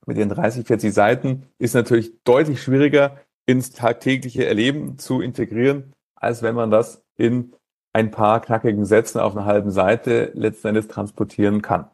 mit 0.06 0.18
ihren 0.18 0.30
30, 0.30 0.66
40 0.68 0.94
Seiten 0.94 1.44
ist 1.58 1.74
natürlich 1.74 2.22
deutlich 2.24 2.62
schwieriger 2.62 3.18
ins 3.46 3.72
tagtägliche 3.72 4.46
Erleben 4.46 4.98
zu 4.98 5.22
integrieren, 5.22 5.94
als 6.16 6.44
wenn 6.44 6.56
man 6.56 6.70
das 6.70 7.04
in 7.16 7.54
ein 7.94 8.12
paar 8.12 8.42
knackigen 8.42 8.86
Sätzen 8.86 9.20
auf 9.20 9.36
einer 9.36 9.46
halben 9.46 9.72
Seite 9.72 10.32
letzten 10.36 10.70
Endes 10.70 10.88
transportieren 10.88 11.62
kann. 11.62 11.90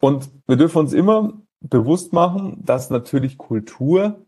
Und 0.00 0.30
wir 0.46 0.56
dürfen 0.56 0.78
uns 0.78 0.92
immer 0.92 1.34
bewusst 1.60 2.12
machen, 2.12 2.62
dass 2.64 2.90
natürlich 2.90 3.38
Kultur 3.38 4.24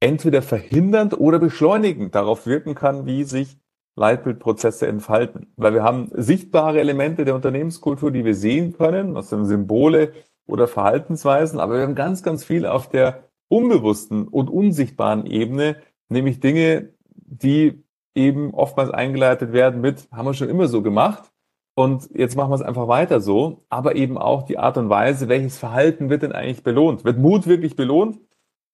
entweder 0.00 0.42
verhindernd 0.42 1.18
oder 1.18 1.38
beschleunigend 1.38 2.14
darauf 2.14 2.46
wirken 2.46 2.74
kann, 2.74 3.06
wie 3.06 3.24
sich 3.24 3.58
Leitbildprozesse 3.98 4.86
entfalten. 4.86 5.52
Weil 5.56 5.74
wir 5.74 5.82
haben 5.82 6.10
sichtbare 6.14 6.80
Elemente 6.80 7.24
der 7.24 7.34
Unternehmenskultur, 7.34 8.10
die 8.10 8.24
wir 8.24 8.34
sehen 8.34 8.76
können, 8.76 9.14
das 9.14 9.30
sind 9.30 9.44
Symbole 9.46 10.12
oder 10.46 10.66
Verhaltensweisen, 10.68 11.60
aber 11.60 11.74
wir 11.74 11.82
haben 11.82 11.94
ganz, 11.94 12.22
ganz 12.22 12.44
viel 12.44 12.64
auf 12.64 12.88
der 12.88 13.24
unbewussten 13.48 14.28
und 14.28 14.48
unsichtbaren 14.48 15.26
Ebene, 15.26 15.76
nämlich 16.08 16.40
Dinge, 16.40 16.90
die 17.14 17.82
eben 18.14 18.54
oftmals 18.54 18.90
eingeleitet 18.90 19.52
werden 19.52 19.80
mit, 19.80 20.08
haben 20.10 20.26
wir 20.26 20.34
schon 20.34 20.48
immer 20.48 20.68
so 20.68 20.82
gemacht. 20.82 21.30
Und 21.74 22.10
jetzt 22.12 22.36
machen 22.36 22.50
wir 22.50 22.56
es 22.56 22.62
einfach 22.62 22.88
weiter 22.88 23.20
so, 23.20 23.64
aber 23.68 23.94
eben 23.94 24.18
auch 24.18 24.42
die 24.42 24.58
Art 24.58 24.76
und 24.78 24.88
Weise, 24.88 25.28
welches 25.28 25.58
Verhalten 25.58 26.10
wird 26.10 26.22
denn 26.22 26.32
eigentlich 26.32 26.64
belohnt? 26.64 27.04
Wird 27.04 27.18
Mut 27.18 27.46
wirklich 27.46 27.76
belohnt? 27.76 28.18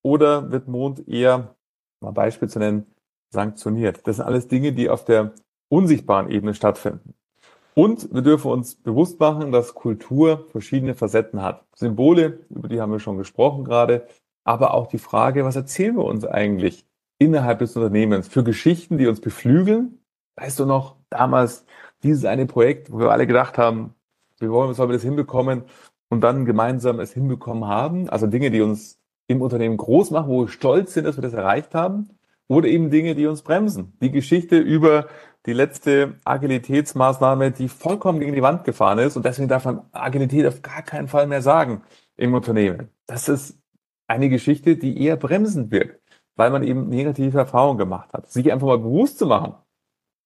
Oder 0.02 0.50
wird 0.50 0.68
Mut 0.68 1.06
eher, 1.06 1.54
mal 2.00 2.12
Beispiel 2.12 2.48
zu 2.48 2.58
nennen, 2.58 2.86
sanktioniert. 3.34 4.06
Das 4.06 4.16
sind 4.16 4.24
alles 4.24 4.48
Dinge, 4.48 4.72
die 4.72 4.88
auf 4.88 5.04
der 5.04 5.34
unsichtbaren 5.68 6.30
Ebene 6.30 6.54
stattfinden. 6.54 7.14
Und 7.74 8.14
wir 8.14 8.22
dürfen 8.22 8.50
uns 8.50 8.76
bewusst 8.76 9.20
machen, 9.20 9.52
dass 9.52 9.74
Kultur 9.74 10.46
verschiedene 10.50 10.94
Facetten 10.94 11.42
hat. 11.42 11.64
Symbole, 11.74 12.38
über 12.48 12.68
die 12.68 12.80
haben 12.80 12.92
wir 12.92 13.00
schon 13.00 13.18
gesprochen 13.18 13.64
gerade, 13.64 14.06
aber 14.44 14.72
auch 14.72 14.86
die 14.86 14.98
Frage, 14.98 15.44
was 15.44 15.56
erzählen 15.56 15.96
wir 15.96 16.04
uns 16.04 16.24
eigentlich 16.24 16.86
innerhalb 17.18 17.58
des 17.58 17.76
Unternehmens 17.76 18.28
für 18.28 18.44
Geschichten, 18.44 18.96
die 18.96 19.08
uns 19.08 19.20
beflügeln 19.20 19.98
Weißt 20.36 20.58
du 20.58 20.66
noch, 20.66 20.96
damals 21.10 21.64
dieses 22.02 22.24
eine 22.24 22.46
Projekt, 22.46 22.92
wo 22.92 22.98
wir 22.98 23.10
alle 23.10 23.26
gedacht 23.26 23.56
haben, 23.56 23.94
wie 24.40 24.50
wollen, 24.50 24.74
sollen 24.74 24.90
wir 24.90 24.94
das 24.94 25.04
hinbekommen 25.04 25.64
und 26.08 26.22
dann 26.22 26.44
gemeinsam 26.44 26.98
es 27.00 27.12
hinbekommen 27.12 27.66
haben? 27.66 28.08
Also 28.08 28.26
Dinge, 28.26 28.50
die 28.50 28.60
uns 28.60 28.98
im 29.28 29.42
Unternehmen 29.42 29.76
groß 29.76 30.10
machen, 30.10 30.28
wo 30.28 30.42
wir 30.42 30.48
stolz 30.48 30.94
sind, 30.94 31.04
dass 31.04 31.16
wir 31.16 31.22
das 31.22 31.32
erreicht 31.32 31.74
haben 31.74 32.10
oder 32.48 32.68
eben 32.68 32.90
Dinge, 32.90 33.14
die 33.14 33.26
uns 33.26 33.42
bremsen. 33.42 33.96
Die 34.00 34.10
Geschichte 34.10 34.58
über 34.58 35.08
die 35.46 35.52
letzte 35.52 36.18
Agilitätsmaßnahme, 36.24 37.50
die 37.50 37.68
vollkommen 37.68 38.20
gegen 38.20 38.34
die 38.34 38.42
Wand 38.42 38.64
gefahren 38.64 38.98
ist 38.98 39.16
und 39.16 39.24
deswegen 39.24 39.48
darf 39.48 39.64
man 39.64 39.82
Agilität 39.92 40.46
auf 40.46 40.62
gar 40.62 40.82
keinen 40.82 41.08
Fall 41.08 41.26
mehr 41.26 41.42
sagen 41.42 41.82
im 42.16 42.34
Unternehmen. 42.34 42.88
Das 43.06 43.28
ist 43.28 43.58
eine 44.06 44.28
Geschichte, 44.28 44.76
die 44.76 45.02
eher 45.02 45.16
bremsend 45.16 45.70
wirkt, 45.70 46.00
weil 46.36 46.50
man 46.50 46.62
eben 46.62 46.88
negative 46.88 47.38
Erfahrungen 47.38 47.78
gemacht 47.78 48.12
hat. 48.12 48.30
Sich 48.30 48.52
einfach 48.52 48.66
mal 48.66 48.78
bewusst 48.78 49.18
zu 49.18 49.26
machen. 49.26 49.54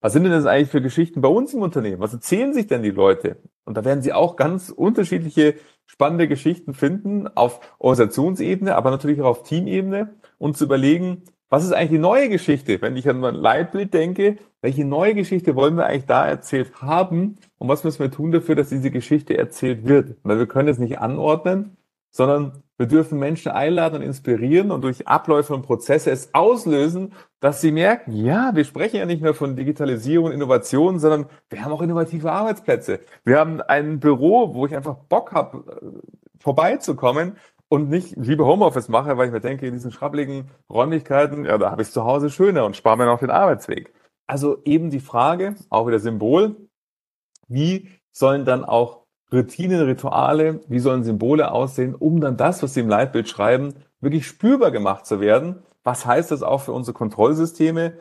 Was 0.00 0.12
sind 0.12 0.22
denn 0.22 0.32
das 0.32 0.46
eigentlich 0.46 0.70
für 0.70 0.80
Geschichten 0.80 1.20
bei 1.20 1.28
uns 1.28 1.52
im 1.54 1.62
Unternehmen? 1.62 2.00
Was 2.00 2.12
erzählen 2.12 2.54
sich 2.54 2.68
denn 2.68 2.82
die 2.82 2.90
Leute? 2.90 3.38
Und 3.64 3.76
da 3.76 3.84
werden 3.84 4.02
sie 4.02 4.12
auch 4.12 4.36
ganz 4.36 4.70
unterschiedliche 4.70 5.56
spannende 5.86 6.28
Geschichten 6.28 6.72
finden 6.72 7.26
auf 7.26 7.60
Organisationsebene, 7.78 8.76
aber 8.76 8.90
natürlich 8.90 9.20
auch 9.20 9.26
auf 9.26 9.42
Teamebene 9.42 10.14
und 10.38 10.56
zu 10.56 10.64
überlegen, 10.64 11.24
was 11.48 11.64
ist 11.64 11.72
eigentlich 11.72 11.90
die 11.90 11.98
neue 11.98 12.28
Geschichte? 12.28 12.80
Wenn 12.82 12.96
ich 12.96 13.08
an 13.08 13.20
mein 13.20 13.34
Leitbild 13.34 13.94
denke, 13.94 14.38
welche 14.60 14.84
neue 14.84 15.14
Geschichte 15.14 15.56
wollen 15.56 15.76
wir 15.76 15.86
eigentlich 15.86 16.06
da 16.06 16.26
erzählt 16.26 16.82
haben? 16.82 17.36
Und 17.58 17.68
was 17.68 17.84
müssen 17.84 18.00
wir 18.00 18.10
tun 18.10 18.32
dafür, 18.32 18.54
dass 18.54 18.68
diese 18.68 18.90
Geschichte 18.90 19.36
erzählt 19.38 19.86
wird? 19.86 20.16
Weil 20.24 20.38
wir 20.38 20.46
können 20.46 20.68
es 20.68 20.78
nicht 20.78 20.98
anordnen, 20.98 21.76
sondern 22.10 22.62
wir 22.76 22.86
dürfen 22.86 23.18
Menschen 23.18 23.50
einladen 23.50 23.96
und 23.96 24.02
inspirieren 24.02 24.70
und 24.70 24.82
durch 24.82 25.08
Abläufe 25.08 25.54
und 25.54 25.62
Prozesse 25.62 26.10
es 26.10 26.32
auslösen, 26.34 27.12
dass 27.40 27.60
sie 27.60 27.72
merken, 27.72 28.12
ja, 28.12 28.52
wir 28.54 28.64
sprechen 28.64 28.96
ja 28.96 29.06
nicht 29.06 29.22
mehr 29.22 29.34
von 29.34 29.56
Digitalisierung 29.56 30.26
und 30.26 30.32
Innovation, 30.32 30.98
sondern 30.98 31.26
wir 31.50 31.64
haben 31.64 31.72
auch 31.72 31.82
innovative 31.82 32.30
Arbeitsplätze. 32.30 33.00
Wir 33.24 33.38
haben 33.38 33.60
ein 33.62 33.98
Büro, 34.00 34.54
wo 34.54 34.66
ich 34.66 34.76
einfach 34.76 34.94
Bock 35.08 35.32
habe, 35.32 35.64
äh, 35.82 36.08
vorbeizukommen 36.38 37.36
und 37.68 37.90
nicht 37.90 38.16
lieber 38.16 38.46
Homeoffice 38.46 38.88
mache, 38.88 39.16
weil 39.16 39.26
ich 39.26 39.32
mir 39.32 39.40
denke, 39.40 39.66
in 39.66 39.74
diesen 39.74 39.92
schrabbeligen 39.92 40.50
Räumlichkeiten, 40.70 41.44
ja, 41.44 41.58
da 41.58 41.70
habe 41.70 41.82
ich 41.82 41.90
zu 41.90 42.04
Hause 42.04 42.30
schöner 42.30 42.64
und 42.64 42.76
spare 42.76 42.96
mir 42.96 43.06
noch 43.06 43.20
den 43.20 43.30
Arbeitsweg. 43.30 43.92
Also 44.26 44.62
eben 44.64 44.90
die 44.90 45.00
Frage, 45.00 45.56
auch 45.70 45.86
wieder 45.86 45.98
Symbol, 45.98 46.56
wie 47.48 47.88
sollen 48.12 48.44
dann 48.44 48.64
auch 48.64 49.04
Routinen, 49.32 49.82
Rituale, 49.82 50.60
wie 50.68 50.78
sollen 50.78 51.04
Symbole 51.04 51.52
aussehen, 51.52 51.94
um 51.94 52.20
dann 52.20 52.36
das, 52.36 52.62
was 52.62 52.74
sie 52.74 52.80
im 52.80 52.88
Leitbild 52.88 53.28
schreiben, 53.28 53.74
wirklich 54.00 54.26
spürbar 54.26 54.70
gemacht 54.70 55.06
zu 55.06 55.20
werden. 55.20 55.62
Was 55.84 56.06
heißt 56.06 56.30
das 56.30 56.42
auch 56.42 56.62
für 56.62 56.72
unsere 56.72 56.94
Kontrollsysteme? 56.94 57.94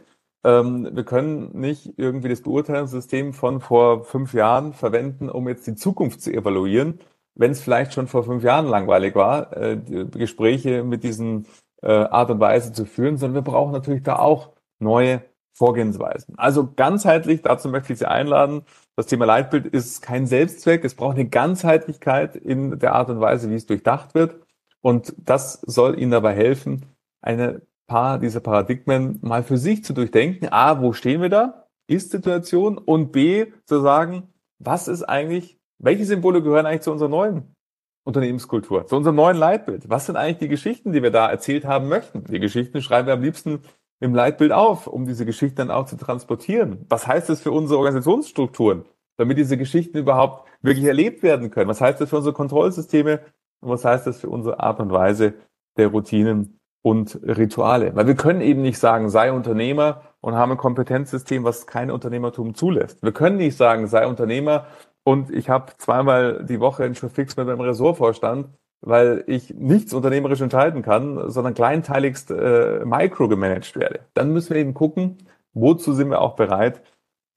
Ähm, 0.43 0.89
wir 0.93 1.03
können 1.03 1.57
nicht 1.59 1.93
irgendwie 1.97 2.29
das 2.29 2.41
Beurteilungssystem 2.41 3.33
von 3.33 3.59
vor 3.59 4.05
fünf 4.05 4.33
Jahren 4.33 4.73
verwenden, 4.73 5.29
um 5.29 5.47
jetzt 5.49 5.67
die 5.67 5.75
Zukunft 5.75 6.21
zu 6.21 6.31
evaluieren, 6.31 6.99
wenn 7.37 7.51
es 7.51 7.61
vielleicht 7.61 7.93
schon 7.93 8.07
vor 8.07 8.23
fünf 8.23 8.43
Jahren 8.43 8.67
langweilig 8.67 9.15
war, 9.15 9.55
äh, 9.55 9.77
Gespräche 9.77 10.83
mit 10.83 11.03
diesen 11.03 11.45
äh, 11.81 11.91
Art 11.91 12.29
und 12.31 12.39
Weise 12.39 12.73
zu 12.73 12.85
führen, 12.85 13.17
sondern 13.17 13.45
wir 13.45 13.51
brauchen 13.51 13.71
natürlich 13.71 14.03
da 14.03 14.17
auch 14.17 14.53
neue 14.79 15.21
Vorgehensweisen. 15.53 16.35
Also 16.37 16.71
ganzheitlich, 16.75 17.41
dazu 17.41 17.69
möchte 17.69 17.93
ich 17.93 17.99
Sie 17.99 18.07
einladen. 18.07 18.61
Das 18.95 19.07
Thema 19.07 19.25
Leitbild 19.25 19.65
ist 19.65 20.01
kein 20.01 20.27
Selbstzweck. 20.27 20.85
Es 20.85 20.93
braucht 20.93 21.15
eine 21.15 21.29
Ganzheitlichkeit 21.29 22.35
in 22.35 22.77
der 22.77 22.93
Art 22.93 23.09
und 23.09 23.19
Weise, 23.19 23.49
wie 23.49 23.55
es 23.55 23.65
durchdacht 23.65 24.13
wird. 24.13 24.35
Und 24.81 25.15
das 25.17 25.53
soll 25.65 25.99
Ihnen 25.99 26.11
dabei 26.11 26.35
helfen, 26.35 26.85
eine 27.21 27.61
paar 27.87 28.19
dieser 28.19 28.39
Paradigmen 28.39 29.19
mal 29.23 29.43
für 29.43 29.57
sich 29.57 29.83
zu 29.83 29.93
durchdenken. 29.93 30.49
A, 30.51 30.81
wo 30.81 30.93
stehen 30.93 31.21
wir 31.21 31.29
da? 31.29 31.67
Ist-Situation. 31.87 32.77
Und 32.77 33.11
B, 33.11 33.47
zu 33.65 33.81
sagen, 33.81 34.29
was 34.59 34.87
ist 34.87 35.03
eigentlich, 35.03 35.56
welche 35.79 36.05
Symbole 36.05 36.41
gehören 36.41 36.65
eigentlich 36.65 36.81
zu 36.81 36.91
unserer 36.91 37.09
neuen 37.09 37.55
Unternehmenskultur, 38.03 38.87
zu 38.87 38.95
unserem 38.95 39.15
neuen 39.15 39.37
Leitbild? 39.37 39.89
Was 39.89 40.05
sind 40.05 40.15
eigentlich 40.15 40.37
die 40.37 40.47
Geschichten, 40.47 40.93
die 40.93 41.03
wir 41.03 41.11
da 41.11 41.29
erzählt 41.29 41.65
haben 41.65 41.87
möchten? 41.87 42.23
Die 42.23 42.39
Geschichten 42.39 42.81
schreiben 42.81 43.07
wir 43.07 43.13
am 43.13 43.21
liebsten 43.21 43.61
im 43.99 44.15
Leitbild 44.15 44.51
auf, 44.51 44.87
um 44.87 45.05
diese 45.05 45.25
Geschichten 45.25 45.57
dann 45.57 45.71
auch 45.71 45.85
zu 45.85 45.97
transportieren? 45.97 46.85
Was 46.89 47.07
heißt 47.07 47.29
das 47.29 47.41
für 47.41 47.51
unsere 47.51 47.79
Organisationsstrukturen, 47.79 48.85
damit 49.17 49.37
diese 49.37 49.57
Geschichten 49.57 49.97
überhaupt 49.97 50.47
wirklich 50.61 50.85
erlebt 50.85 51.23
werden 51.23 51.51
können? 51.51 51.69
Was 51.69 51.81
heißt 51.81 51.99
das 51.99 52.09
für 52.09 52.17
unsere 52.17 52.33
Kontrollsysteme? 52.33 53.21
Und 53.59 53.69
was 53.69 53.85
heißt 53.85 54.05
das 54.05 54.19
für 54.19 54.29
unsere 54.29 54.59
Art 54.59 54.79
und 54.79 54.91
Weise 54.91 55.33
der 55.77 55.87
Routinen 55.87 56.59
und 56.83 57.19
Rituale? 57.23 57.95
Weil 57.95 58.07
wir 58.07 58.15
können 58.15 58.41
eben 58.41 58.61
nicht 58.61 58.77
sagen, 58.79 59.09
sei 59.09 59.31
Unternehmer 59.31 60.01
und 60.21 60.35
haben 60.35 60.51
ein 60.51 60.57
Kompetenzsystem, 60.57 61.43
was 61.43 61.65
kein 61.65 61.89
Unternehmertum 61.89 62.53
zulässt. 62.53 63.01
Wir 63.01 63.11
können 63.11 63.37
nicht 63.37 63.57
sagen, 63.57 63.87
sei 63.87 64.05
Unternehmer 64.05 64.67
und 65.07 65.31
ich 65.31 65.49
habe 65.49 65.73
zweimal 65.77 66.45
die 66.45 66.59
Woche 66.59 66.83
einen 66.83 66.95
Fix 66.95 67.37
mit 67.37 67.47
meinem 67.47 67.61
Ressortvorstand 67.61 68.49
weil 68.81 69.23
ich 69.27 69.53
nichts 69.53 69.93
unternehmerisch 69.93 70.41
entscheiden 70.41 70.81
kann, 70.81 71.29
sondern 71.29 71.53
kleinteiligst 71.53 72.31
äh, 72.31 72.85
micro 72.85 73.27
gemanagt 73.27 73.75
werde. 73.75 74.01
Dann 74.13 74.33
müssen 74.33 74.53
wir 74.53 74.61
eben 74.61 74.73
gucken, 74.73 75.17
wozu 75.53 75.93
sind 75.93 76.09
wir 76.09 76.21
auch 76.21 76.35
bereit, 76.35 76.81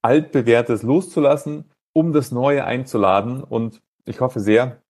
altbewährtes 0.03 0.83
loszulassen, 0.83 1.71
um 1.93 2.13
das 2.13 2.31
Neue 2.31 2.65
einzuladen. 2.65 3.43
Und 3.43 3.81
ich 4.05 4.21
hoffe 4.21 4.41
sehr, 4.41 4.83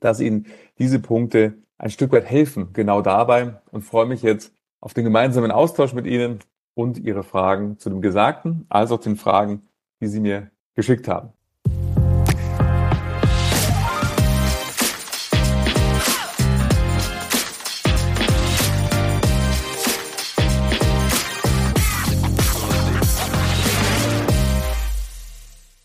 dass 0.00 0.20
Ihnen 0.20 0.46
diese 0.78 1.00
Punkte 1.00 1.54
ein 1.78 1.90
Stück 1.90 2.12
weit 2.12 2.24
helfen, 2.24 2.72
genau 2.72 3.02
dabei 3.02 3.60
und 3.70 3.82
freue 3.82 4.06
mich 4.06 4.22
jetzt 4.22 4.54
auf 4.80 4.94
den 4.94 5.04
gemeinsamen 5.04 5.50
Austausch 5.50 5.92
mit 5.92 6.06
Ihnen 6.06 6.38
und 6.74 6.98
Ihre 6.98 7.24
Fragen 7.24 7.78
zu 7.78 7.90
dem 7.90 8.00
Gesagten, 8.00 8.66
als 8.68 8.92
auch 8.92 9.00
den 9.00 9.16
Fragen, 9.16 9.68
die 10.00 10.06
Sie 10.06 10.20
mir 10.20 10.50
geschickt 10.74 11.08
haben. 11.08 11.32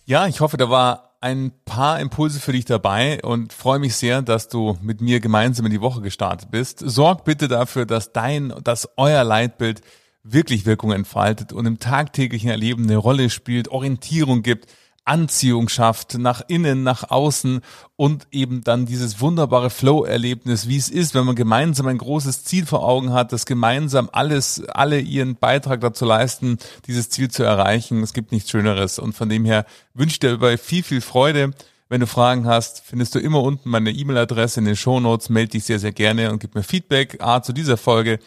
Ja, 0.10 0.26
ich 0.26 0.42
hoffe, 0.42 0.58
da 0.58 0.72
war 0.72 1.18
ein 1.22 1.52
paar 1.66 2.00
Impulse 2.00 2.40
für 2.40 2.52
dich 2.52 2.66
dabei 2.66 3.22
und 3.22 3.54
freue 3.54 3.78
mich 3.78 3.96
sehr, 3.96 4.24
dass 4.24 4.48
du 4.48 4.76
mit 4.82 5.02
mir 5.02 5.20
gemeinsam 5.20 5.68
in 5.68 5.72
die 5.72 5.82
Woche 5.82 6.02
gestartet 6.02 6.50
bist. 6.50 6.80
Sorg 6.80 7.26
bitte 7.26 7.48
dafür, 7.48 7.86
dass 7.86 8.12
dein, 8.12 8.52
dass 8.64 8.90
euer 8.98 9.24
Leitbild 9.24 9.82
wirklich 10.24 10.66
Wirkung 10.66 10.94
entfaltet 10.94 11.54
und 11.54 11.68
im 11.68 11.78
tagtäglichen 11.78 12.50
Erleben 12.50 12.86
eine 12.86 12.98
Rolle 12.98 13.30
spielt, 13.30 13.68
Orientierung 13.68 14.42
gibt, 14.42 14.66
Anziehung 15.10 15.70
schafft, 15.70 16.18
nach 16.18 16.42
innen, 16.48 16.84
nach 16.84 17.10
außen 17.10 17.62
und 17.96 18.28
eben 18.32 18.64
dann 18.64 18.86
dieses 18.86 19.20
wunderbare 19.20 19.70
Flow-Erlebnis, 19.70 20.68
wie 20.68 20.78
es 20.78 20.88
ist, 20.88 21.16
wenn 21.16 21.26
man 21.26 21.36
gemeinsam 21.36 21.88
ein 21.88 21.98
großes 21.98 22.44
Ziel 22.44 22.66
vor 22.66 22.84
Augen 22.84 23.12
hat, 23.12 23.34
das 23.34 23.46
gemeinsam 23.46 24.10
alles, 24.12 24.64
alle 24.70 25.00
ihren 25.00 25.36
Beitrag 25.36 25.82
dazu 25.82 26.06
leisten, 26.06 26.60
dieses 26.86 27.10
Ziel 27.10 27.32
zu 27.32 27.44
erreichen. 27.44 28.04
Es 28.04 28.14
gibt 28.14 28.32
nichts 28.32 28.52
Schöneres. 28.52 29.00
Und 29.00 29.14
von 29.14 29.30
dem 29.30 29.46
her 29.46 29.66
wünsche 29.96 30.14
ich 30.14 30.20
dir 30.20 30.32
dabei 30.32 30.58
viel, 30.58 30.84
viel 30.84 31.02
Freude. 31.02 31.52
Wenn 31.92 32.02
du 32.02 32.08
Fragen 32.08 32.46
hast, 32.46 32.84
findest 32.86 33.16
du 33.16 33.20
immer 33.20 33.42
unten 33.42 33.68
meine 33.68 33.90
E-Mail-Adresse 33.90 34.60
in 34.60 34.66
den 34.66 34.76
Show 34.76 35.00
Notes. 35.00 35.30
Melde 35.30 35.54
dich 35.54 35.64
sehr, 35.64 35.80
sehr 35.80 35.92
gerne 35.92 36.32
und 36.32 36.40
gib 36.40 36.54
mir 36.54 36.62
Feedback 36.62 37.18
A 37.20 37.42
zu 37.42 37.52
dieser 37.52 37.78
Folge 37.78 38.20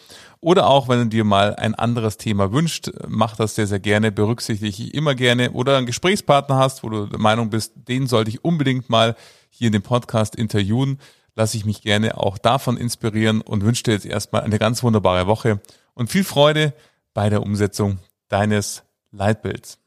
oder 0.43 0.67
auch, 0.67 0.89
wenn 0.89 0.99
du 0.99 1.05
dir 1.07 1.23
mal 1.23 1.55
ein 1.55 1.73
anderes 1.73 2.17
Thema 2.17 2.51
wünscht, 2.51 2.91
mach 3.07 3.35
das 3.35 3.55
sehr, 3.55 3.65
sehr 3.65 3.79
gerne, 3.79 4.11
berücksichtige 4.11 4.69
ich 4.69 4.93
immer 4.93 5.15
gerne. 5.15 5.51
Oder 5.51 5.77
einen 5.77 5.85
Gesprächspartner 5.85 6.57
hast, 6.57 6.83
wo 6.83 6.89
du 6.89 7.05
der 7.05 7.19
Meinung 7.19 7.49
bist, 7.49 7.73
den 7.87 8.07
sollte 8.07 8.29
ich 8.29 8.43
unbedingt 8.43 8.89
mal 8.89 9.15
hier 9.49 9.67
in 9.67 9.73
dem 9.73 9.81
Podcast 9.81 10.35
interviewen, 10.35 10.99
lasse 11.35 11.57
ich 11.57 11.65
mich 11.65 11.81
gerne 11.81 12.17
auch 12.17 12.37
davon 12.37 12.77
inspirieren 12.77 13.41
und 13.41 13.63
wünsche 13.63 13.83
dir 13.83 13.93
jetzt 13.93 14.05
erstmal 14.05 14.43
eine 14.43 14.59
ganz 14.59 14.83
wunderbare 14.83 15.27
Woche 15.27 15.61
und 15.93 16.11
viel 16.11 16.23
Freude 16.23 16.73
bei 17.13 17.29
der 17.29 17.41
Umsetzung 17.41 17.99
deines 18.27 18.83
Leitbilds. 19.11 19.79